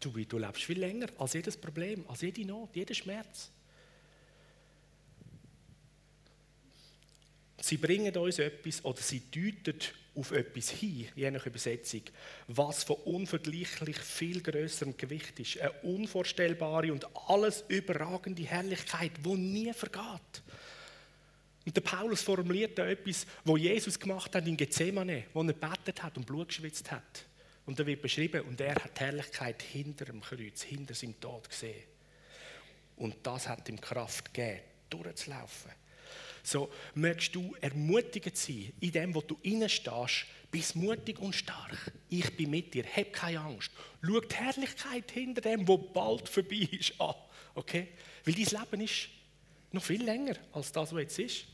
[0.00, 3.52] Du, du lebst viel länger als jedes Problem, als jede Not, jeder Schmerz.
[7.70, 9.78] Sie bringen uns etwas oder sie deuten
[10.16, 12.02] auf etwas hin, je nach Übersetzung,
[12.48, 15.60] was von unvergleichlich viel größerem Gewicht ist.
[15.60, 20.42] Eine unvorstellbare und alles überragende Herrlichkeit, die nie vergeht.
[21.64, 26.02] Und der Paulus formuliert da etwas, wo Jesus gemacht hat in Gethsemane, wo er betet
[26.02, 27.24] hat und Blut geschwitzt hat.
[27.66, 31.48] Und da wird beschrieben, und er hat die Herrlichkeit hinter dem Kreuz, hinter seinem Tod
[31.48, 31.84] gesehen.
[32.96, 35.70] Und das hat ihm Kraft gegeben, durchzulaufen.
[36.42, 40.26] So möchtest du ermutigend sein in dem, wo du stehst.
[40.50, 41.92] Bist mutig und stark.
[42.08, 42.84] Ich bin mit dir.
[42.84, 43.70] Hab keine Angst.
[44.02, 47.14] Schau die Herrlichkeit hinter dem, wo bald vorbei ist, an.
[47.54, 47.88] Okay?
[48.24, 49.08] Weil dein Leben ist
[49.70, 51.44] noch viel länger als das, was jetzt ist.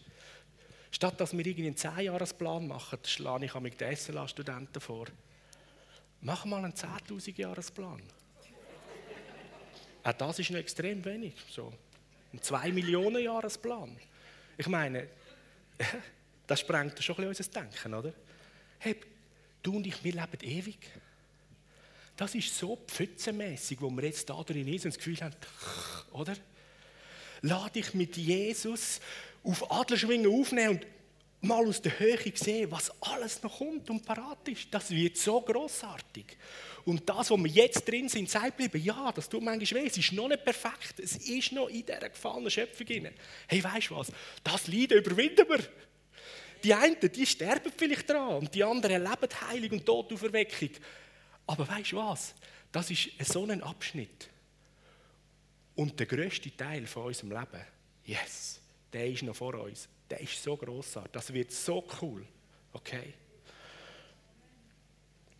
[0.90, 5.06] Statt dass wir irgendwie einen 10-Jahres-Plan machen, schlage ich mit den SLA-Studenten vor.
[6.22, 8.02] Mach mal einen 10.000 Jahresplan.
[10.02, 11.34] Auch das ist noch extrem wenig.
[11.50, 11.72] So.
[12.32, 13.98] Ein 2 Millionen Jahresplan.
[14.56, 15.08] Ich meine,
[16.46, 18.12] das sprengt schon ein bisschen unser Denken, oder?
[18.78, 18.96] Hey,
[19.62, 20.78] du und ich, wir leben ewig.
[22.16, 25.36] Das ist so pfützenmässig, wo wir jetzt da drin sind und das Gefühl haben,
[26.12, 26.34] oder?
[27.42, 29.00] Lass dich mit Jesus
[29.44, 30.86] auf Adlerschwingen aufnehmen und
[31.40, 34.72] mal aus der Höhe sehen, was alles noch kommt und parat ist.
[34.72, 36.36] Das wird so großartig.
[36.84, 39.98] Und das, wo wir jetzt drin sind, Zeit bleiben, ja, das tut manchmal weh, es
[39.98, 43.10] ist noch nicht perfekt, es ist noch in dieser gefallenen Schöpfung drin.
[43.48, 44.12] Hey, weißt du was?
[44.42, 45.60] Das Leiden überwinden wir.
[46.62, 50.70] Die einen, die sterben vielleicht dran und die anderen leben Heilung und Todauferweckung.
[51.46, 52.34] Aber weißt du was?
[52.72, 54.28] Das ist so ein Abschnitt.
[55.74, 57.64] Und der größte Teil von unserem Leben,
[58.04, 58.60] yes,
[58.92, 59.88] der ist noch vor uns.
[60.10, 61.12] Der ist so großartig.
[61.12, 62.26] Das wird so cool.
[62.72, 63.14] Okay?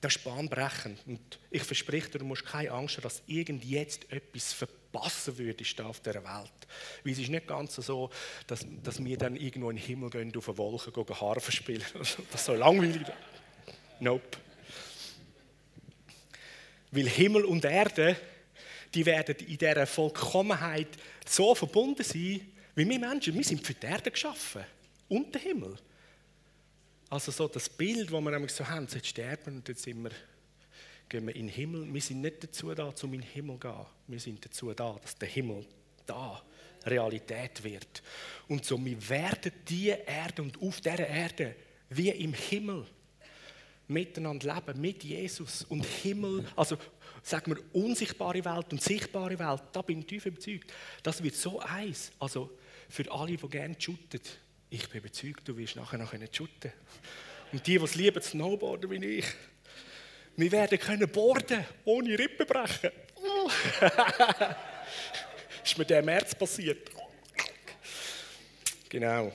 [0.01, 0.99] Das ist bahnbrechend.
[1.07, 5.81] Und ich verspreche dir, du musst keine Angst haben, dass irgend jetzt etwas verpassen würdest
[5.81, 6.53] auf dieser Welt.
[7.05, 8.11] Weil es ist nicht ganz so,
[8.47, 11.85] dass, dass wir dann irgendwo in den Himmel gehen, auf eine Wolke gehen, Harfe spielen.
[11.95, 13.07] Das ist so langweilig.
[14.01, 14.39] Nope.
[16.91, 18.17] Weil Himmel und Erde
[18.97, 20.89] die werden in dieser Vollkommenheit
[21.27, 22.41] so verbunden sein,
[22.77, 23.35] wie wir Menschen.
[23.35, 24.63] Wir sind für die Erde geschaffen
[25.09, 25.77] und den Himmel.
[27.09, 30.11] Also so das Bild, das wir nämlich so haben, jetzt sterben und jetzt sind wir,
[31.09, 31.93] gehen wir in den Himmel.
[31.93, 33.87] Wir sind nicht dazu da, um in den Himmel zu gehen.
[34.09, 35.65] Wir sind dazu da, dass der Himmel
[36.05, 36.43] da
[36.85, 38.03] Realität wird.
[38.47, 41.57] Und so, wir werden die Erde und auf dieser Erde
[41.89, 42.87] wie im Himmel
[43.89, 46.77] miteinander leben, mit Jesus und Himmel, also
[47.23, 51.61] sagen wir unsichtbare Welt und sichtbare Welt, da bin ich tief überzeugt, das wird so
[51.61, 52.11] eins.
[52.19, 52.51] Also
[52.89, 54.21] für alle, die gerne shooten,
[54.71, 56.73] ich bin überzeugt, du wirst nachher noch shooten
[57.53, 59.27] Und die, die es lieben, Snowboarden wie ich,
[60.37, 62.91] wir werden können boarden, ohne Rippen brechen.
[65.65, 66.91] ist mir der März passiert.
[68.89, 69.33] Genau.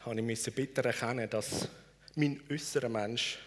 [0.00, 1.68] Habe ich bitter erkennen, dass
[2.16, 3.38] mein äußerer Mensch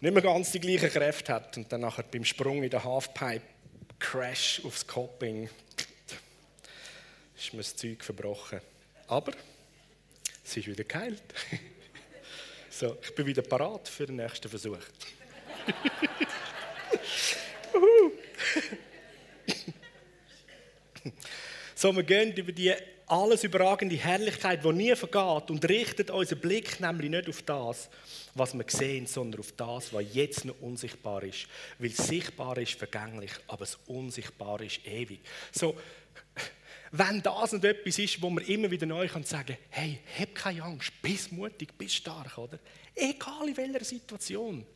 [0.00, 3.42] nicht mehr ganz die gleichen Kräfte hat und dann nachher beim Sprung in der Halfpipe
[3.98, 5.50] Crash aufs Coping
[7.40, 8.60] ist mir das Zeug verbrochen.
[9.08, 9.32] Aber
[10.44, 11.22] es ist wieder geheilt.
[12.72, 14.78] So, ich bin wieder parat für den nächsten Versuch.
[21.74, 22.72] so, wir gehen über die
[23.06, 27.90] alles überragende Herrlichkeit, die nie vergeht und richtet unseren Blick nämlich nicht auf das,
[28.34, 31.48] was wir sehen, sondern auf das, was jetzt noch unsichtbar ist.
[31.80, 35.20] Weil das Sichtbare ist vergänglich, aber das Unsichtbare ist ewig.
[35.50, 35.76] So,
[36.92, 40.64] wenn das nicht etwas ist, wo man immer wieder neu kann sagen, hey, hab keine
[40.64, 42.58] Angst, bist mutig, bist stark, oder?
[42.94, 44.66] Egal in welcher Situation.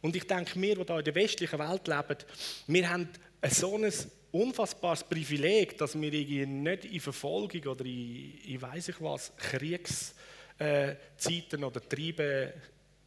[0.00, 2.18] Und ich denke, wir, die hier in der westlichen Welt leben,
[2.68, 3.08] wir haben
[3.48, 3.92] so ein
[4.30, 11.88] unfassbares Privileg, dass wir nicht in Verfolgung oder in, in weiß ich was, Kriegszeiten oder
[11.88, 12.52] Trieben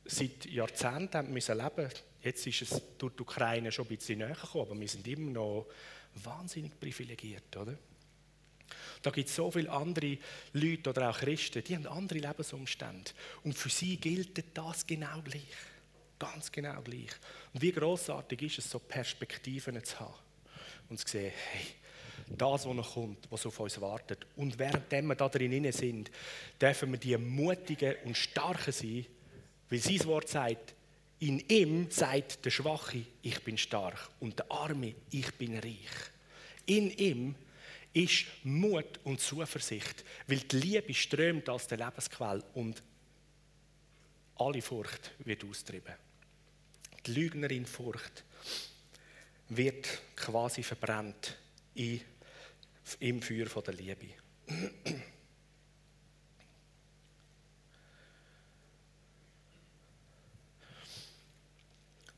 [0.05, 1.89] seit Jahrzehnten müssen leben
[2.21, 5.31] Jetzt ist es durch die Ukraine schon ein bisschen näher gekommen, aber wir sind immer
[5.31, 5.67] noch
[6.15, 7.77] wahnsinnig privilegiert, oder?
[9.01, 10.17] Da gibt es so viele andere
[10.53, 13.11] Leute oder auch Christen, die haben andere Lebensumstände.
[13.43, 15.55] Und für sie gilt das genau gleich.
[16.17, 17.11] Ganz genau gleich.
[17.53, 20.13] Und wie großartig ist es, so Perspektiven zu haben
[20.89, 21.65] und zu sehen, hey,
[22.27, 24.25] das, was noch kommt, was auf uns wartet.
[24.35, 26.11] Und während wir da drin sind,
[26.61, 29.05] dürfen wir die Mutigen und Starken sein,
[29.69, 30.75] weil sein Wort sagt,
[31.19, 36.11] in ihm sagt der Schwache, ich bin stark, und der Arme, ich bin reich.
[36.65, 37.35] In ihm
[37.93, 42.83] ist Mut und Zuversicht, weil die Liebe strömt aus der Lebensquelle und
[44.35, 45.95] alle Furcht wird austrieben.
[47.05, 48.23] Die Lügnerin Furcht
[49.49, 51.37] wird quasi verbrannt
[51.75, 54.09] im Feuer der Liebe.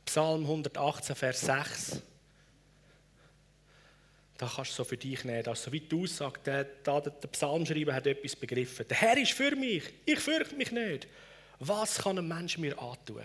[0.05, 2.01] Psalm 118, Vers 6
[4.41, 5.43] da kannst du so für dich nehmen.
[5.43, 8.87] Das ist so wie die Aussage, der, der, der Psalmschreiber hat etwas begriffen.
[8.89, 11.07] Der Herr ist für mich, ich fürchte mich nicht.
[11.59, 13.21] Was kann ein Mensch mir antun?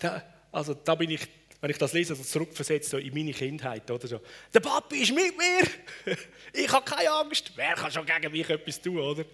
[0.00, 1.28] Da, also da bin ich,
[1.60, 3.88] wenn ich das lese, so zurückversetzt so in meine Kindheit.
[3.88, 4.20] Oder so.
[4.52, 6.16] Der Papi ist mit mir,
[6.52, 7.52] ich habe keine Angst.
[7.54, 9.24] Wer kann schon gegen mich etwas tun, oder?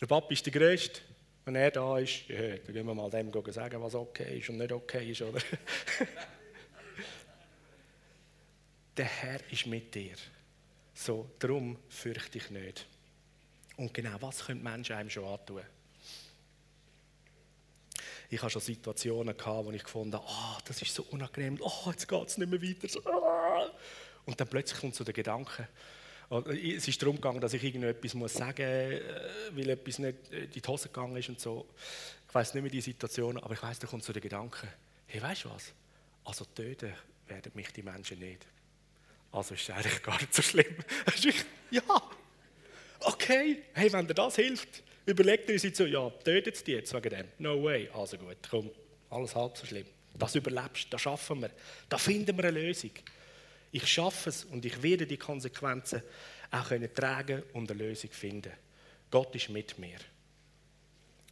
[0.00, 1.00] Der Papi ist der Größte.
[1.44, 4.58] Wenn er da ist, ja, dann gehen wir mal dem sagen, was okay ist und
[4.58, 5.40] nicht okay ist, oder?
[8.98, 10.16] der Herr ist mit dir.
[10.92, 12.86] So, darum fürchte ich nicht.
[13.76, 15.62] Und genau das können Menschen einem schon antun.
[18.30, 21.90] Ich hatte schon Situationen, gehabt, wo ich gefunden habe, oh, das ist so unangenehm, oh,
[21.90, 23.10] jetzt geht es nicht mehr weiter.
[23.10, 23.70] Ah.
[24.26, 25.68] Und dann plötzlich kommt so der Gedanke,
[26.30, 29.00] es ist darum gegangen, dass ich irgendetwas muss sagen
[29.50, 31.66] muss, weil etwas nicht in die Hose gegangen ist und so.
[32.28, 34.68] Ich weiß nicht mehr die Situation, aber ich weiß, da kommt so der Gedanke,
[35.06, 35.72] hey, weißt du was?
[36.24, 36.92] Also töten
[37.28, 38.44] werden mich die Menschen nicht.
[39.32, 40.76] Also ist es eigentlich gar nicht so schlimm.
[41.70, 41.82] ja,
[43.00, 47.10] okay, hey, wenn dir das hilft, überlegt ihr sich so, ja, tötet die jetzt wegen
[47.10, 47.28] dem?
[47.38, 47.88] No way.
[47.92, 48.70] Also gut, komm,
[49.10, 49.86] alles halb so schlimm.
[50.14, 51.50] Das überlebst, das schaffen wir.
[51.88, 52.90] Da finden wir eine Lösung.
[53.70, 56.02] Ich schaffe es und ich werde die Konsequenzen
[56.50, 58.52] auch können tragen und eine Lösung finden.
[59.10, 59.98] Gott ist mit mir.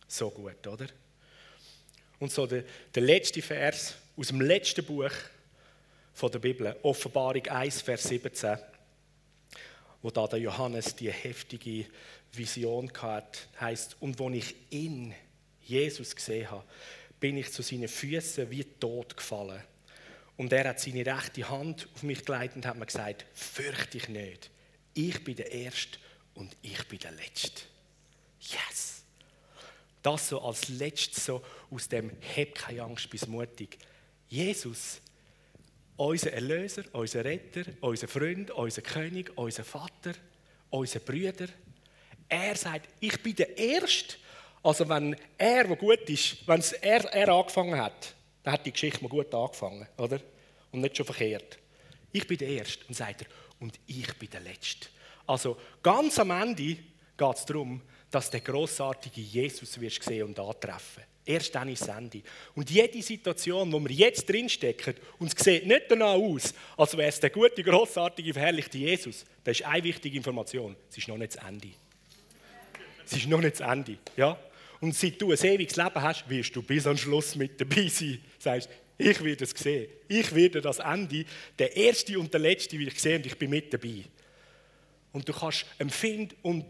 [0.06, 0.86] So gut, oder?
[2.18, 5.10] Und so der, der letzte Vers aus dem letzten Buch
[6.16, 8.56] von der Bibel, Offenbarung 1, Vers 17,
[10.00, 11.84] wo da der Johannes die heftige
[12.32, 15.12] Vision hat, heißt und wo ich in
[15.60, 16.64] Jesus gesehen habe,
[17.20, 19.62] bin ich zu seinen Füßen wie tot gefallen.
[20.38, 24.08] Und er hat seine rechte Hand auf mich geleitet und hat mir gesagt, fürchte dich
[24.08, 24.50] nicht.
[24.94, 25.98] Ich bin der Erste
[26.34, 27.60] und ich bin der Letzte.
[28.40, 29.02] Yes!
[30.02, 33.76] Das so als letztes so aus dem Hab keine Angst, bis mutig.
[34.30, 35.02] Jesus
[35.96, 40.12] unser Erlöser, unser Retter, unser Freund, unser König, unser Vater,
[40.70, 41.48] unser Brüder.
[42.28, 44.16] Er sagt, ich bin der Erste.
[44.62, 49.02] Also wenn er, der gut ist, wenn er, er angefangen hat, dann hat die Geschichte
[49.02, 50.20] mal gut angefangen, oder?
[50.72, 51.58] Und nicht schon verkehrt.
[52.12, 52.84] Ich bin der Erste.
[52.86, 53.28] Und sagt er,
[53.60, 54.88] und ich bin der Letzte.
[55.26, 56.76] Also ganz am Ende
[57.16, 61.02] geht es darum, dass der großartige Jesus wirst sehen und antreffen.
[61.28, 62.22] Erst dann ist das Ende.
[62.54, 67.08] Und jede Situation, wo wir jetzt drinstecken, und es sieht nicht danach aus, als wäre
[67.08, 70.76] es der gute, großartige, verherrlichte Jesus, das ist eine wichtige Information.
[70.88, 71.68] Es ist noch nicht das Ende.
[73.04, 73.98] Es ist noch nicht das Ende.
[74.16, 74.38] Ja?
[74.80, 78.20] Und seit du ein ewiges Leben hast, wirst du bis am Schluss mit dabei sein.
[78.38, 79.88] Sagst, ich werde es sehen.
[80.06, 81.24] Ich werde das Ende,
[81.58, 84.04] der erste und der letzte, will ich sehen und ich bin mit dabei.
[85.12, 86.64] Und du kannst empfinden und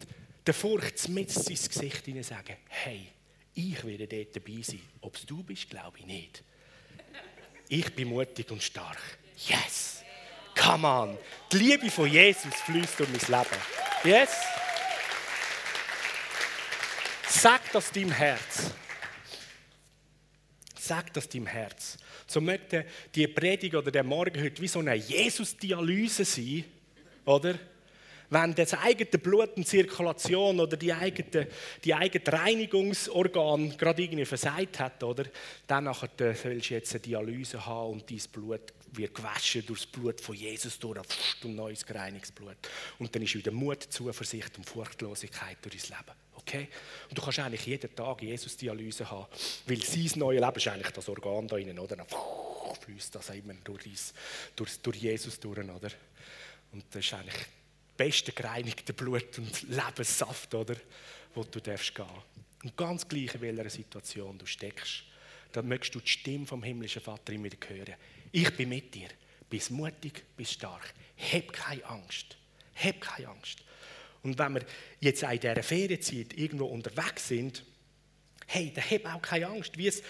[0.47, 3.09] der Furcht mit ins Gesicht sagen: Hey,
[3.57, 4.83] ich werde dort dabei sein.
[5.01, 6.45] Ob es du bist, glaube ich nicht.
[7.69, 9.01] Ich bin mutig und stark.
[9.49, 10.03] Yes!
[10.55, 11.19] Come on!
[11.51, 13.63] Die Liebe von Jesus fließt durch mein Leben.
[14.05, 14.31] Yes!
[17.29, 18.71] Sag das deinem Herz.
[20.79, 21.97] Sag das deinem Herz.
[22.27, 26.65] So möchte die Predigt oder der Morgen heute wie so eine Jesus-Dialyse sein,
[27.25, 27.59] oder?
[28.31, 31.49] Wenn das eigene Blut und Zirkulation oder die eigene,
[31.85, 35.25] die eigene Reinigungsorgan gerade irgendwie versagt hat, oder?
[35.67, 39.87] Dann nachher sollst du jetzt eine Dialyse haben und dein Blut wird gewaschen durch das
[39.87, 40.99] Blut von Jesus durch
[41.45, 42.57] und neues gereinigtes Blut.
[42.99, 46.19] Und dann ist wieder Mut, Zuversicht und Furchtlosigkeit durch dein Leben.
[46.35, 46.69] Okay?
[47.09, 49.27] Und du kannst eigentlich jeden Tag Jesus-Dialyse haben,
[49.67, 51.97] weil sein neues Leben ist eigentlich das Organ da innen, oder?
[51.97, 52.07] Dann
[52.81, 53.85] fließt das immer durch,
[54.55, 55.91] durch, durch Jesus durch, oder?
[56.73, 57.37] Und das ist eigentlich
[57.97, 60.77] das beste gereinigte Blut und Lebenssaft, oder?
[61.35, 62.07] Wo du darfst gehen.
[62.63, 65.05] Und ganz gleich, in welcher Situation du steckst,
[65.53, 67.95] dann möchtest du die Stimme vom himmlischen Vater immer wieder hören.
[68.33, 69.09] Ich bin mit dir.
[69.49, 70.93] Bist mutig, bist stark.
[71.17, 72.37] Hab keine Angst.
[72.75, 73.61] Hab keine Angst.
[74.23, 74.67] Und wenn wir
[75.01, 77.65] jetzt in dieser Ferienzeit irgendwo unterwegs sind,
[78.47, 80.03] hey, dann hab auch keine Angst, wie es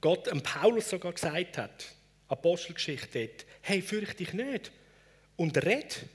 [0.00, 1.86] Gott dem Paulus sogar gesagt hat,
[2.28, 3.30] Apostelgeschichte
[3.62, 4.72] hey, fürchte dich nicht
[5.36, 6.06] und red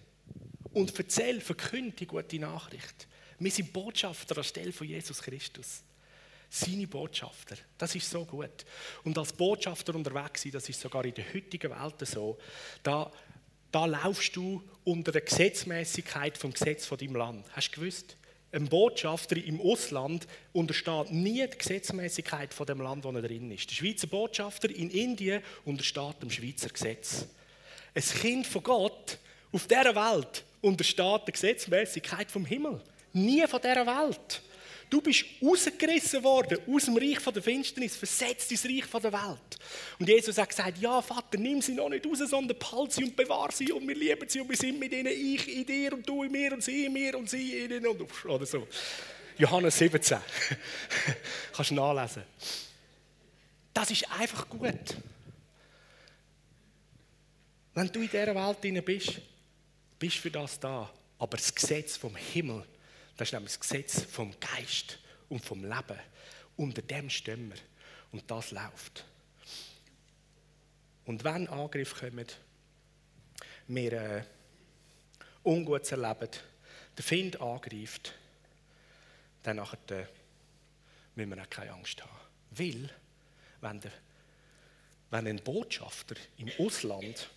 [0.74, 3.08] und erzähl, verkünde die gute Nachricht.
[3.40, 5.84] Wir sind Botschafter anstelle von Jesus Christus.
[6.50, 7.56] Seine Botschafter.
[7.78, 8.66] Das ist so gut.
[9.04, 12.38] Und als Botschafter unterwegs sein, das ist sogar in der heutigen Welt so,
[12.84, 13.12] da
[13.72, 17.46] da laufst du unter der Gesetzmäßigkeit vom Gesetz von deinem Land.
[17.54, 18.18] Hast du gewusst?
[18.52, 23.70] Ein Botschafter im Ausland untersteht nie die Gesetzmäßigkeit von dem Land, wo er drin ist.
[23.70, 27.28] Der Schweizer Botschafter in Indien untersteht dem Schweizer Gesetz.
[27.96, 29.18] Ein Kind von Gott
[29.54, 32.82] auf dieser Welt untersteht der Gesetzmäßigkeit vom Himmel.
[33.14, 34.42] Nie von dieser Welt.
[34.92, 39.58] Du bist rausgerissen worden aus dem Reich der Finsternis, versetzt ins Reich der Welt.
[39.98, 43.16] Und Jesus hat gesagt, ja Vater, nimm sie noch nicht raus, sondern behalte sie und
[43.16, 46.08] bewahre sie und wir lieben sie und wir sind mit ihnen, ich in dir und
[46.08, 48.68] du in mir und sie in mir und sie in ihnen und oder so.
[49.38, 50.18] Johannes 17.
[51.54, 52.24] Kannst du nachlesen.
[53.74, 54.98] Das ist einfach gut.
[57.74, 59.22] Wenn du in dieser Welt bist,
[60.02, 60.92] bist für das da.
[61.18, 62.66] Aber das Gesetz vom Himmel
[63.22, 64.98] das ist nämlich das Gesetz vom Geist
[65.30, 66.00] und vom Leben.
[66.58, 67.60] Unter dem stehen wir.
[68.12, 69.06] Und das läuft.
[71.06, 72.26] Und wenn Angriffe kommen,
[73.68, 74.24] wir äh,
[75.44, 76.32] Ungutes erleben,
[76.98, 78.14] der Find angreift,
[79.44, 80.06] dann nachher, äh,
[81.14, 82.18] müssen wir auch keine Angst haben.
[82.50, 82.90] Weil,
[83.62, 83.92] wenn, der,
[85.12, 87.30] wenn ein Botschafter im Ausland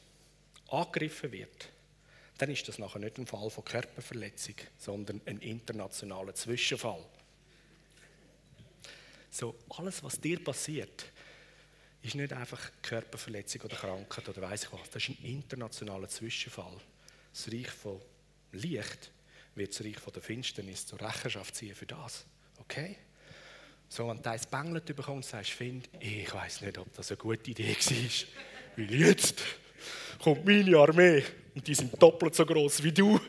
[0.70, 1.68] angegriffen wird,
[2.38, 7.04] dann ist das nachher nicht ein Fall von Körperverletzung, sondern ein internationaler Zwischenfall.
[9.30, 11.06] So, alles, was dir passiert,
[12.02, 14.90] ist nicht einfach Körperverletzung oder Krankheit oder weiß ich was.
[14.90, 16.76] Das ist ein internationaler Zwischenfall.
[17.32, 18.00] Das Reich von
[18.52, 19.10] Licht
[19.54, 22.26] wird das Reich von der Finsternis zur Rechenschaft ziehen für das.
[22.58, 22.96] Okay?
[23.88, 27.18] So, wenn du ein Bänglet bekommst, sagst du, Find, ich weiß nicht, ob das eine
[27.18, 28.26] gute Idee war.
[28.76, 29.42] Weil jetzt
[30.20, 31.22] kommt meine Armee
[31.54, 33.20] und die sind doppelt so groß wie du.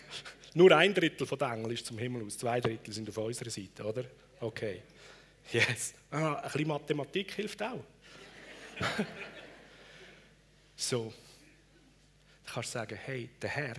[0.54, 3.50] Nur ein Drittel von den Engeln ist zum Himmel aus, zwei Drittel sind auf unserer
[3.50, 4.04] Seite, oder?
[4.40, 4.82] Okay.
[5.52, 5.94] Yes.
[6.10, 7.84] Ah, ein bisschen Mathematik hilft auch.
[10.76, 11.12] so.
[12.44, 13.76] Du kannst sagen, hey, der Herr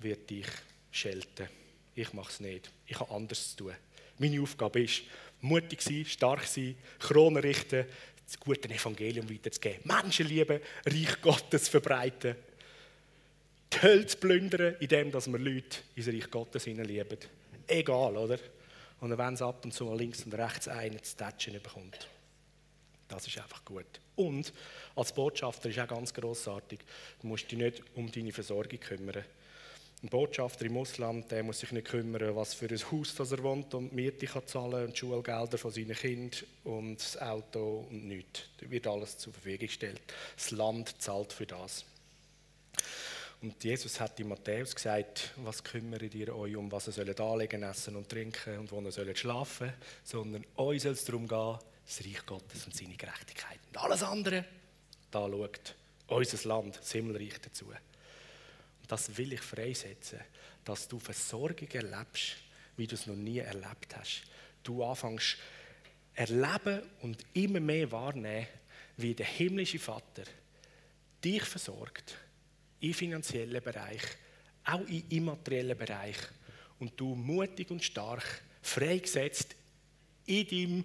[0.00, 0.46] wird dich
[0.90, 1.48] schelten.
[1.94, 2.70] Ich mache es nicht.
[2.86, 3.74] Ich habe anders zu tun.
[4.18, 5.02] Meine Aufgabe ist,
[5.40, 7.84] mutig sein, stark sein, Kronen richten,
[8.24, 9.80] das gute Evangelium weiterzugeben.
[9.84, 12.36] Menschen lieben, Reich Gottes verbreiten.
[13.72, 17.18] Die Hölle zu plündern, indem wir Leute ins Reich Gottes lieben.
[17.66, 18.38] Egal, oder?
[19.00, 22.08] Und wenn es ab und zu links und rechts einen zu tätschen bekommt.
[23.08, 24.00] Das ist einfach gut.
[24.16, 24.52] Und
[24.96, 26.80] als Botschafter ist auch ganz großartig.
[27.20, 29.24] Du musst dich nicht um deine Versorgung kümmern.
[30.02, 33.42] Ein Botschafter im Ausland der muss sich nicht kümmern, was für ein Haus das er
[33.42, 38.44] wohnt und Miete kann zahlen und Schulgelder von seinen Kindern und das Auto und nichts.
[38.58, 40.00] Da wird alles zur Verfügung gestellt.
[40.34, 41.84] Das Land zahlt für das.
[43.42, 47.64] Und Jesus hat in Matthäus gesagt, was kümmert ihr euch um, was ihr sollt anlegen,
[47.64, 49.72] essen und trinken und wo ihr sollt schlafen,
[50.04, 53.58] sondern euch soll es darum gehen, das Reich Gottes und seine Gerechtigkeit.
[53.66, 54.44] Und alles andere,
[55.10, 55.74] da schaut
[56.06, 57.66] unser Land, das Himmelreich dazu.
[57.66, 57.76] Und
[58.86, 60.20] das will ich freisetzen,
[60.64, 62.36] dass du Versorgung erlebst,
[62.76, 64.22] wie du es noch nie erlebt hast.
[64.62, 65.36] Du anfängst
[66.14, 68.46] erleben und immer mehr wahrnehmen,
[68.98, 70.22] wie der himmlische Vater
[71.24, 72.16] dich versorgt,
[72.82, 74.02] im finanziellen Bereich,
[74.64, 76.16] auch im immateriellen Bereich.
[76.78, 79.54] Und du mutig und stark, freigesetzt
[80.26, 80.84] in deinem,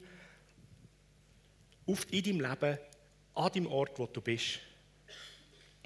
[1.88, 2.78] auf, in deinem Leben,
[3.34, 4.60] an dem Ort, wo du bist,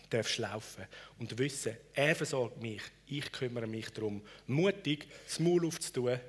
[0.09, 0.85] darfst laufen
[1.19, 6.19] und wissen, er versorgt mich, ich kümmere mich darum, mutig das Maul aufzutun,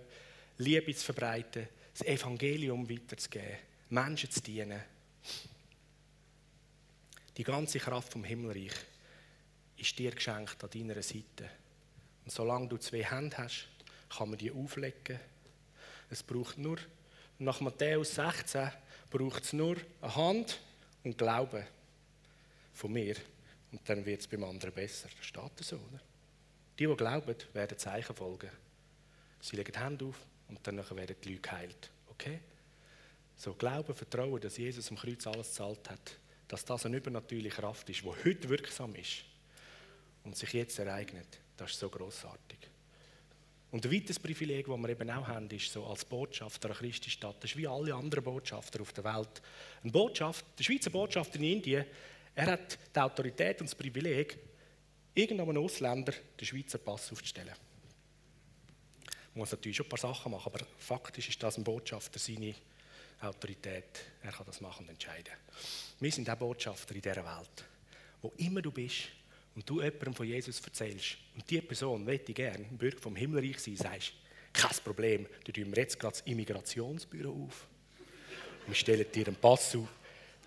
[0.59, 3.59] Liebe zu verbreiten, das Evangelium weiterzugeben,
[3.91, 4.80] Menschen zu dienen.
[7.37, 8.72] Die ganze Kraft vom Himmelreich
[9.83, 11.51] ist dir geschenkt an deiner Seite.
[12.24, 13.68] Und solange du zwei Hände hast,
[14.09, 15.18] kann man die auflegen.
[16.09, 16.78] Es braucht nur,
[17.39, 18.70] nach Matthäus 16,
[19.11, 20.61] braucht es nur eine Hand
[21.03, 21.64] und Glauben
[22.72, 23.16] von mir.
[23.72, 25.09] Und dann wird es beim anderen besser.
[25.16, 26.01] Das steht so, oder?
[26.78, 28.51] Die, die glauben, werden Zeichen folgen.
[29.41, 30.16] Sie legen die Hände auf
[30.49, 31.91] und dann werden die Leute geheilt.
[32.11, 32.39] Okay?
[33.37, 36.16] So Glauben, Vertrauen, dass Jesus am Kreuz alles gezahlt hat,
[36.47, 39.24] dass das eine übernatürliche Kraft ist, die heute wirksam ist
[40.24, 42.58] und sich jetzt ereignet, das ist so großartig.
[43.70, 47.08] Und ein weiteres Privileg, das wir eben auch haben, ist so als Botschafter an Christi
[47.08, 49.40] Stadt, das ist wie alle anderen Botschafter auf der Welt.
[49.82, 51.86] Ein Botschafter, der Schweizer Botschafter in Indien,
[52.34, 54.38] er hat die Autorität und das Privileg,
[55.14, 57.54] irgendeinem Ausländer den Schweizer Pass aufzustellen.
[59.34, 62.54] Man muss natürlich schon ein paar Sachen machen, aber faktisch ist das ein Botschafter seine
[63.22, 64.04] Autorität.
[64.22, 65.32] Er kann das machen und entscheiden.
[65.98, 67.64] Wir sind auch Botschafter in dieser Welt.
[68.20, 69.08] Wo immer du bist
[69.55, 73.76] und du jemandem von Jesus erzählst und die Person möchte gerne Bürger vom Himmelreich sein,
[73.76, 74.12] sagst
[74.53, 77.66] kein Problem, du tun wir jetzt gerade das Immigrationsbüro auf.
[78.66, 79.88] Wir stellen dir einen Pass auf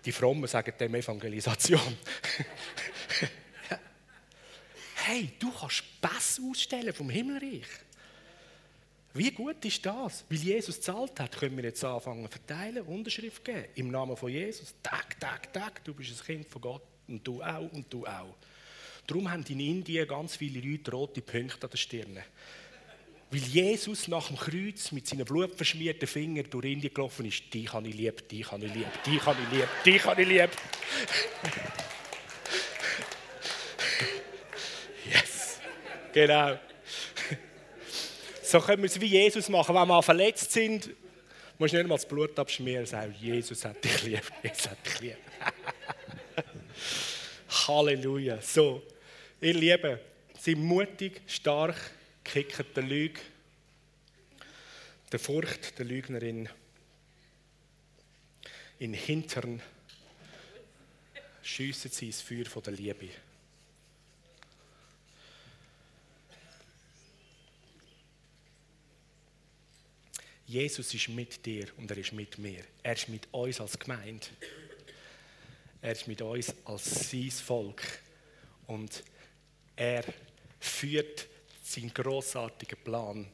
[0.06, 1.80] die Frommen sagen dem Evangelisation.
[5.04, 7.66] hey, du kannst Pass ausstellen vom Himmelreich.
[9.14, 10.24] Wie gut ist das?
[10.28, 13.64] Weil Jesus zahlt hat, können wir jetzt anfangen verteilen, Unterschrift geben.
[13.74, 14.74] Im Namen von Jesus.
[14.82, 15.82] Tag, Tag, Tag.
[15.84, 16.82] Du bist ein Kind von Gott.
[17.08, 18.36] Und du auch und du auch.
[19.06, 22.18] Darum haben in Indien ganz viele Leute rote Punkte an der Stirn.
[23.30, 27.42] Weil Jesus nach dem Kreuz mit seinen blutverschmierten Fingern durch Indien gelaufen ist.
[27.52, 30.28] Die kann ich lieb, die kann ich lieb, die kann ich lieb, die kann ich
[30.28, 30.50] lieb.
[35.10, 35.60] Yes.
[36.12, 36.58] Genau.
[38.42, 39.74] So können wir es wie Jesus machen.
[39.74, 40.90] Wenn wir verletzt sind,
[41.58, 45.00] musst du nicht mal das Blut abschmieren sagen, Jesus hat dich lieb, Jesus hat dich
[45.00, 45.16] lieb.
[47.66, 48.40] Halleluja.
[48.40, 48.82] So,
[49.40, 49.98] ihr Lieben,
[50.38, 51.76] seid mutig, stark,
[52.24, 53.20] kicken der Lüge,
[55.12, 56.48] der Furcht der Lügnerin
[58.78, 59.62] in Hintern,
[61.42, 63.08] schiessen sie ins Feuer der Liebe.
[70.46, 72.62] Jesus ist mit dir und er ist mit mir.
[72.82, 74.26] Er ist mit uns als Gemeinde.
[75.82, 77.82] Er ist mit uns als sein Volk.
[78.68, 79.02] Und
[79.76, 80.04] er
[80.58, 81.28] führt
[81.62, 83.26] seinen grossartigen Plan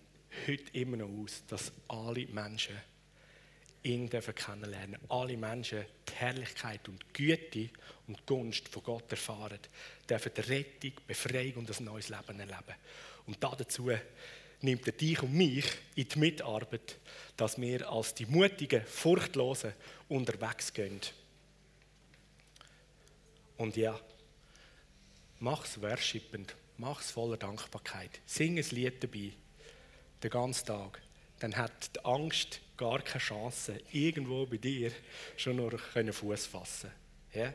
[0.47, 2.77] heute immer noch aus, dass alle Menschen
[3.85, 7.71] ihn kennenlernen Alle Menschen die Herrlichkeit und Güte
[8.07, 9.59] und Gunst von Gott erfahren,
[10.09, 12.77] dürfen die Rettung, Befreiung und ein neues Leben erleben.
[13.27, 13.91] Und dazu
[14.61, 15.65] nimmt er dich und mich
[15.97, 16.99] in die Mitarbeit,
[17.37, 19.73] dass wir als die mutigen, furchtlosen
[20.09, 21.01] unterwegs gehen.
[23.57, 23.99] Und ja,
[25.43, 28.21] mach's worshipend, mach's voller Dankbarkeit.
[28.25, 29.33] Sing ein Lied dabei,
[30.23, 31.03] den ganzen Tag.
[31.41, 34.93] Dann hat die Angst gar keine Chance, irgendwo bei dir
[35.37, 35.81] schon noch
[36.13, 36.93] Fuß fassen
[37.33, 37.53] ja?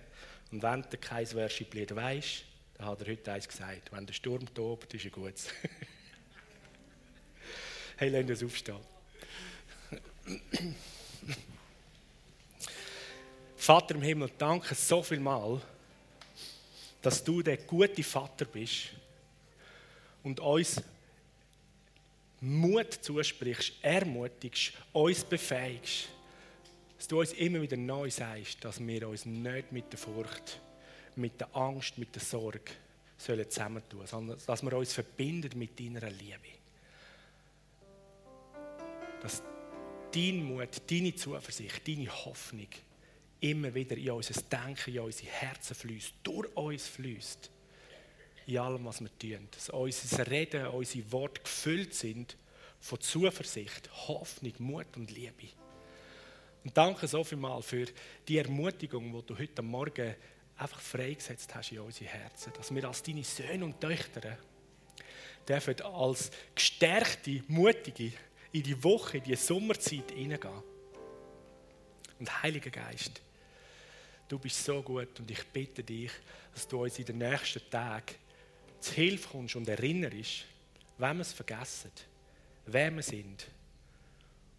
[0.51, 2.43] Und wenn du kein Worship-Lied weißt,
[2.77, 5.33] dann hat er heute eins gesagt, wenn der Sturm tobt, ist er gut.
[7.97, 8.79] hey, lass uns aufstehen.
[13.55, 15.61] Vater im Himmel, danke so viel mal,
[17.02, 18.89] dass du der gute Vater bist
[20.24, 20.82] und uns
[22.41, 26.10] Mut zusprichst, ermutigst, uns befähigst,
[26.98, 30.60] dass du uns immer wieder neu sagst, dass wir uns nicht mit der Furcht,
[31.16, 32.72] mit der Angst, mit der Sorge
[33.18, 36.58] sollen zusammentun, sondern dass wir uns verbinden mit deiner Liebe.
[39.22, 39.41] Dass
[40.14, 42.68] dein Mut, deine Zuversicht, deine Hoffnung
[43.39, 47.51] immer wieder in unser Denken, in unsere Herzen fließt, durch uns fließt.
[48.47, 49.47] In allem, was wir tun.
[49.51, 52.38] Dass unser Reden, unsere Worte gefüllt sind
[52.79, 55.49] von Zuversicht, Hoffnung, Mut und Liebe.
[56.63, 57.85] Und danke so vielmal für
[58.27, 60.15] die Ermutigung, die du heute Morgen
[60.57, 62.53] einfach freigesetzt hast in unsere Herzen.
[62.55, 64.38] Dass wir als deine Söhne und Töchter
[65.47, 68.11] dürfen als gestärkte, mutige
[68.51, 70.63] in die Woche, in die Sommerzeit hineingehen.
[72.19, 73.21] Und Heiliger Geist,
[74.28, 76.11] du bist so gut und ich bitte dich,
[76.53, 78.15] dass du uns in den nächsten Tagen
[78.80, 80.45] zu Hilfe kommst und erinnerst,
[80.97, 81.91] wenn wir es vergessen,
[82.65, 83.47] wer wir sind,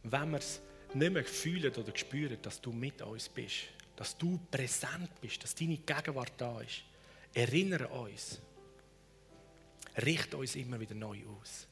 [0.05, 0.61] wenn wir es
[0.95, 3.65] nicht mehr fühlen oder spüren, dass du mit uns bist,
[3.97, 6.83] dass du präsent bist, dass deine Gegenwart da ist.
[7.35, 8.41] Erinnere uns.
[10.05, 11.67] Richte uns immer wieder neu aus.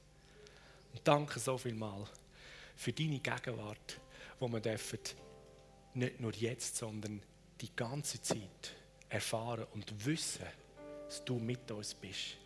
[0.93, 2.07] Und danke so viel mal
[2.75, 4.01] für deine Gegenwart,
[4.39, 4.99] wo wir dürfen
[5.95, 7.23] nicht nur jetzt, sondern
[7.61, 8.75] die ganze Zeit
[9.09, 10.47] erfahren und wissen,
[11.07, 12.37] dass du mit uns bist.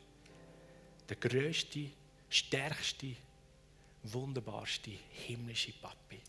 [1.08, 1.90] Der größte,
[2.28, 3.16] stärkste,
[4.04, 6.20] wunderbarste himmlische Papi.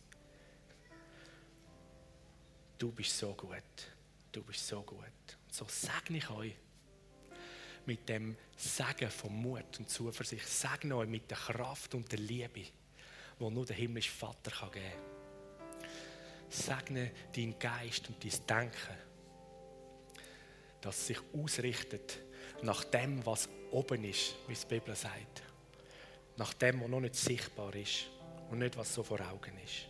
[2.78, 3.54] Du bist so gut.
[4.32, 4.98] Du bist so gut.
[4.98, 6.56] Und so segne ich euch
[7.86, 10.48] mit dem Segen von Mut und Zuversicht.
[10.48, 12.64] Segne euch mit der Kraft und der Liebe,
[13.40, 15.21] die nur der himmlische Vater geben kann.
[16.52, 18.98] Segne deinen Geist und dein Denken,
[20.82, 22.20] dass es sich ausrichtet
[22.62, 25.44] nach dem, was oben ist, wie die Bibel sagt
[26.42, 28.08] nach dem, was noch nicht sichtbar ist
[28.50, 29.86] und nicht, was so vor Augen ist.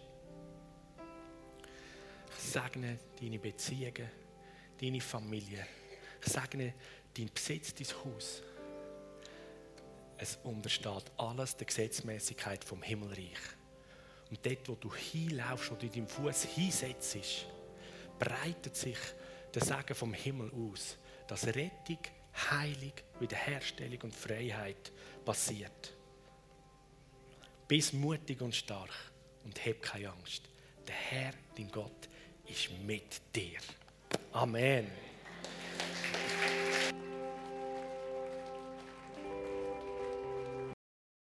[2.29, 4.09] Ich segne deine Beziehungen,
[4.79, 5.65] deine Familie.
[6.23, 6.73] Ich segne
[7.15, 8.41] dein Besitz, dein Haus.
[10.17, 13.39] Es untersteht alles der Gesetzmäßigkeit vom Himmelreich.
[14.31, 17.45] Und dort, wo du hinlaufst in deinem Fuß hinsetzt,
[18.17, 18.97] breitet sich
[19.53, 21.99] der Segen vom Himmel aus, dass Rettung,
[22.49, 24.91] Heilung, Wiederherstellung und Freiheit
[25.25, 25.93] passiert.
[27.67, 29.11] Bist mutig und stark
[29.43, 30.43] und hab keine Angst.
[30.87, 32.07] Der Herr, dein Gott,
[32.47, 33.59] ist mit dir.
[34.31, 35.10] Amen.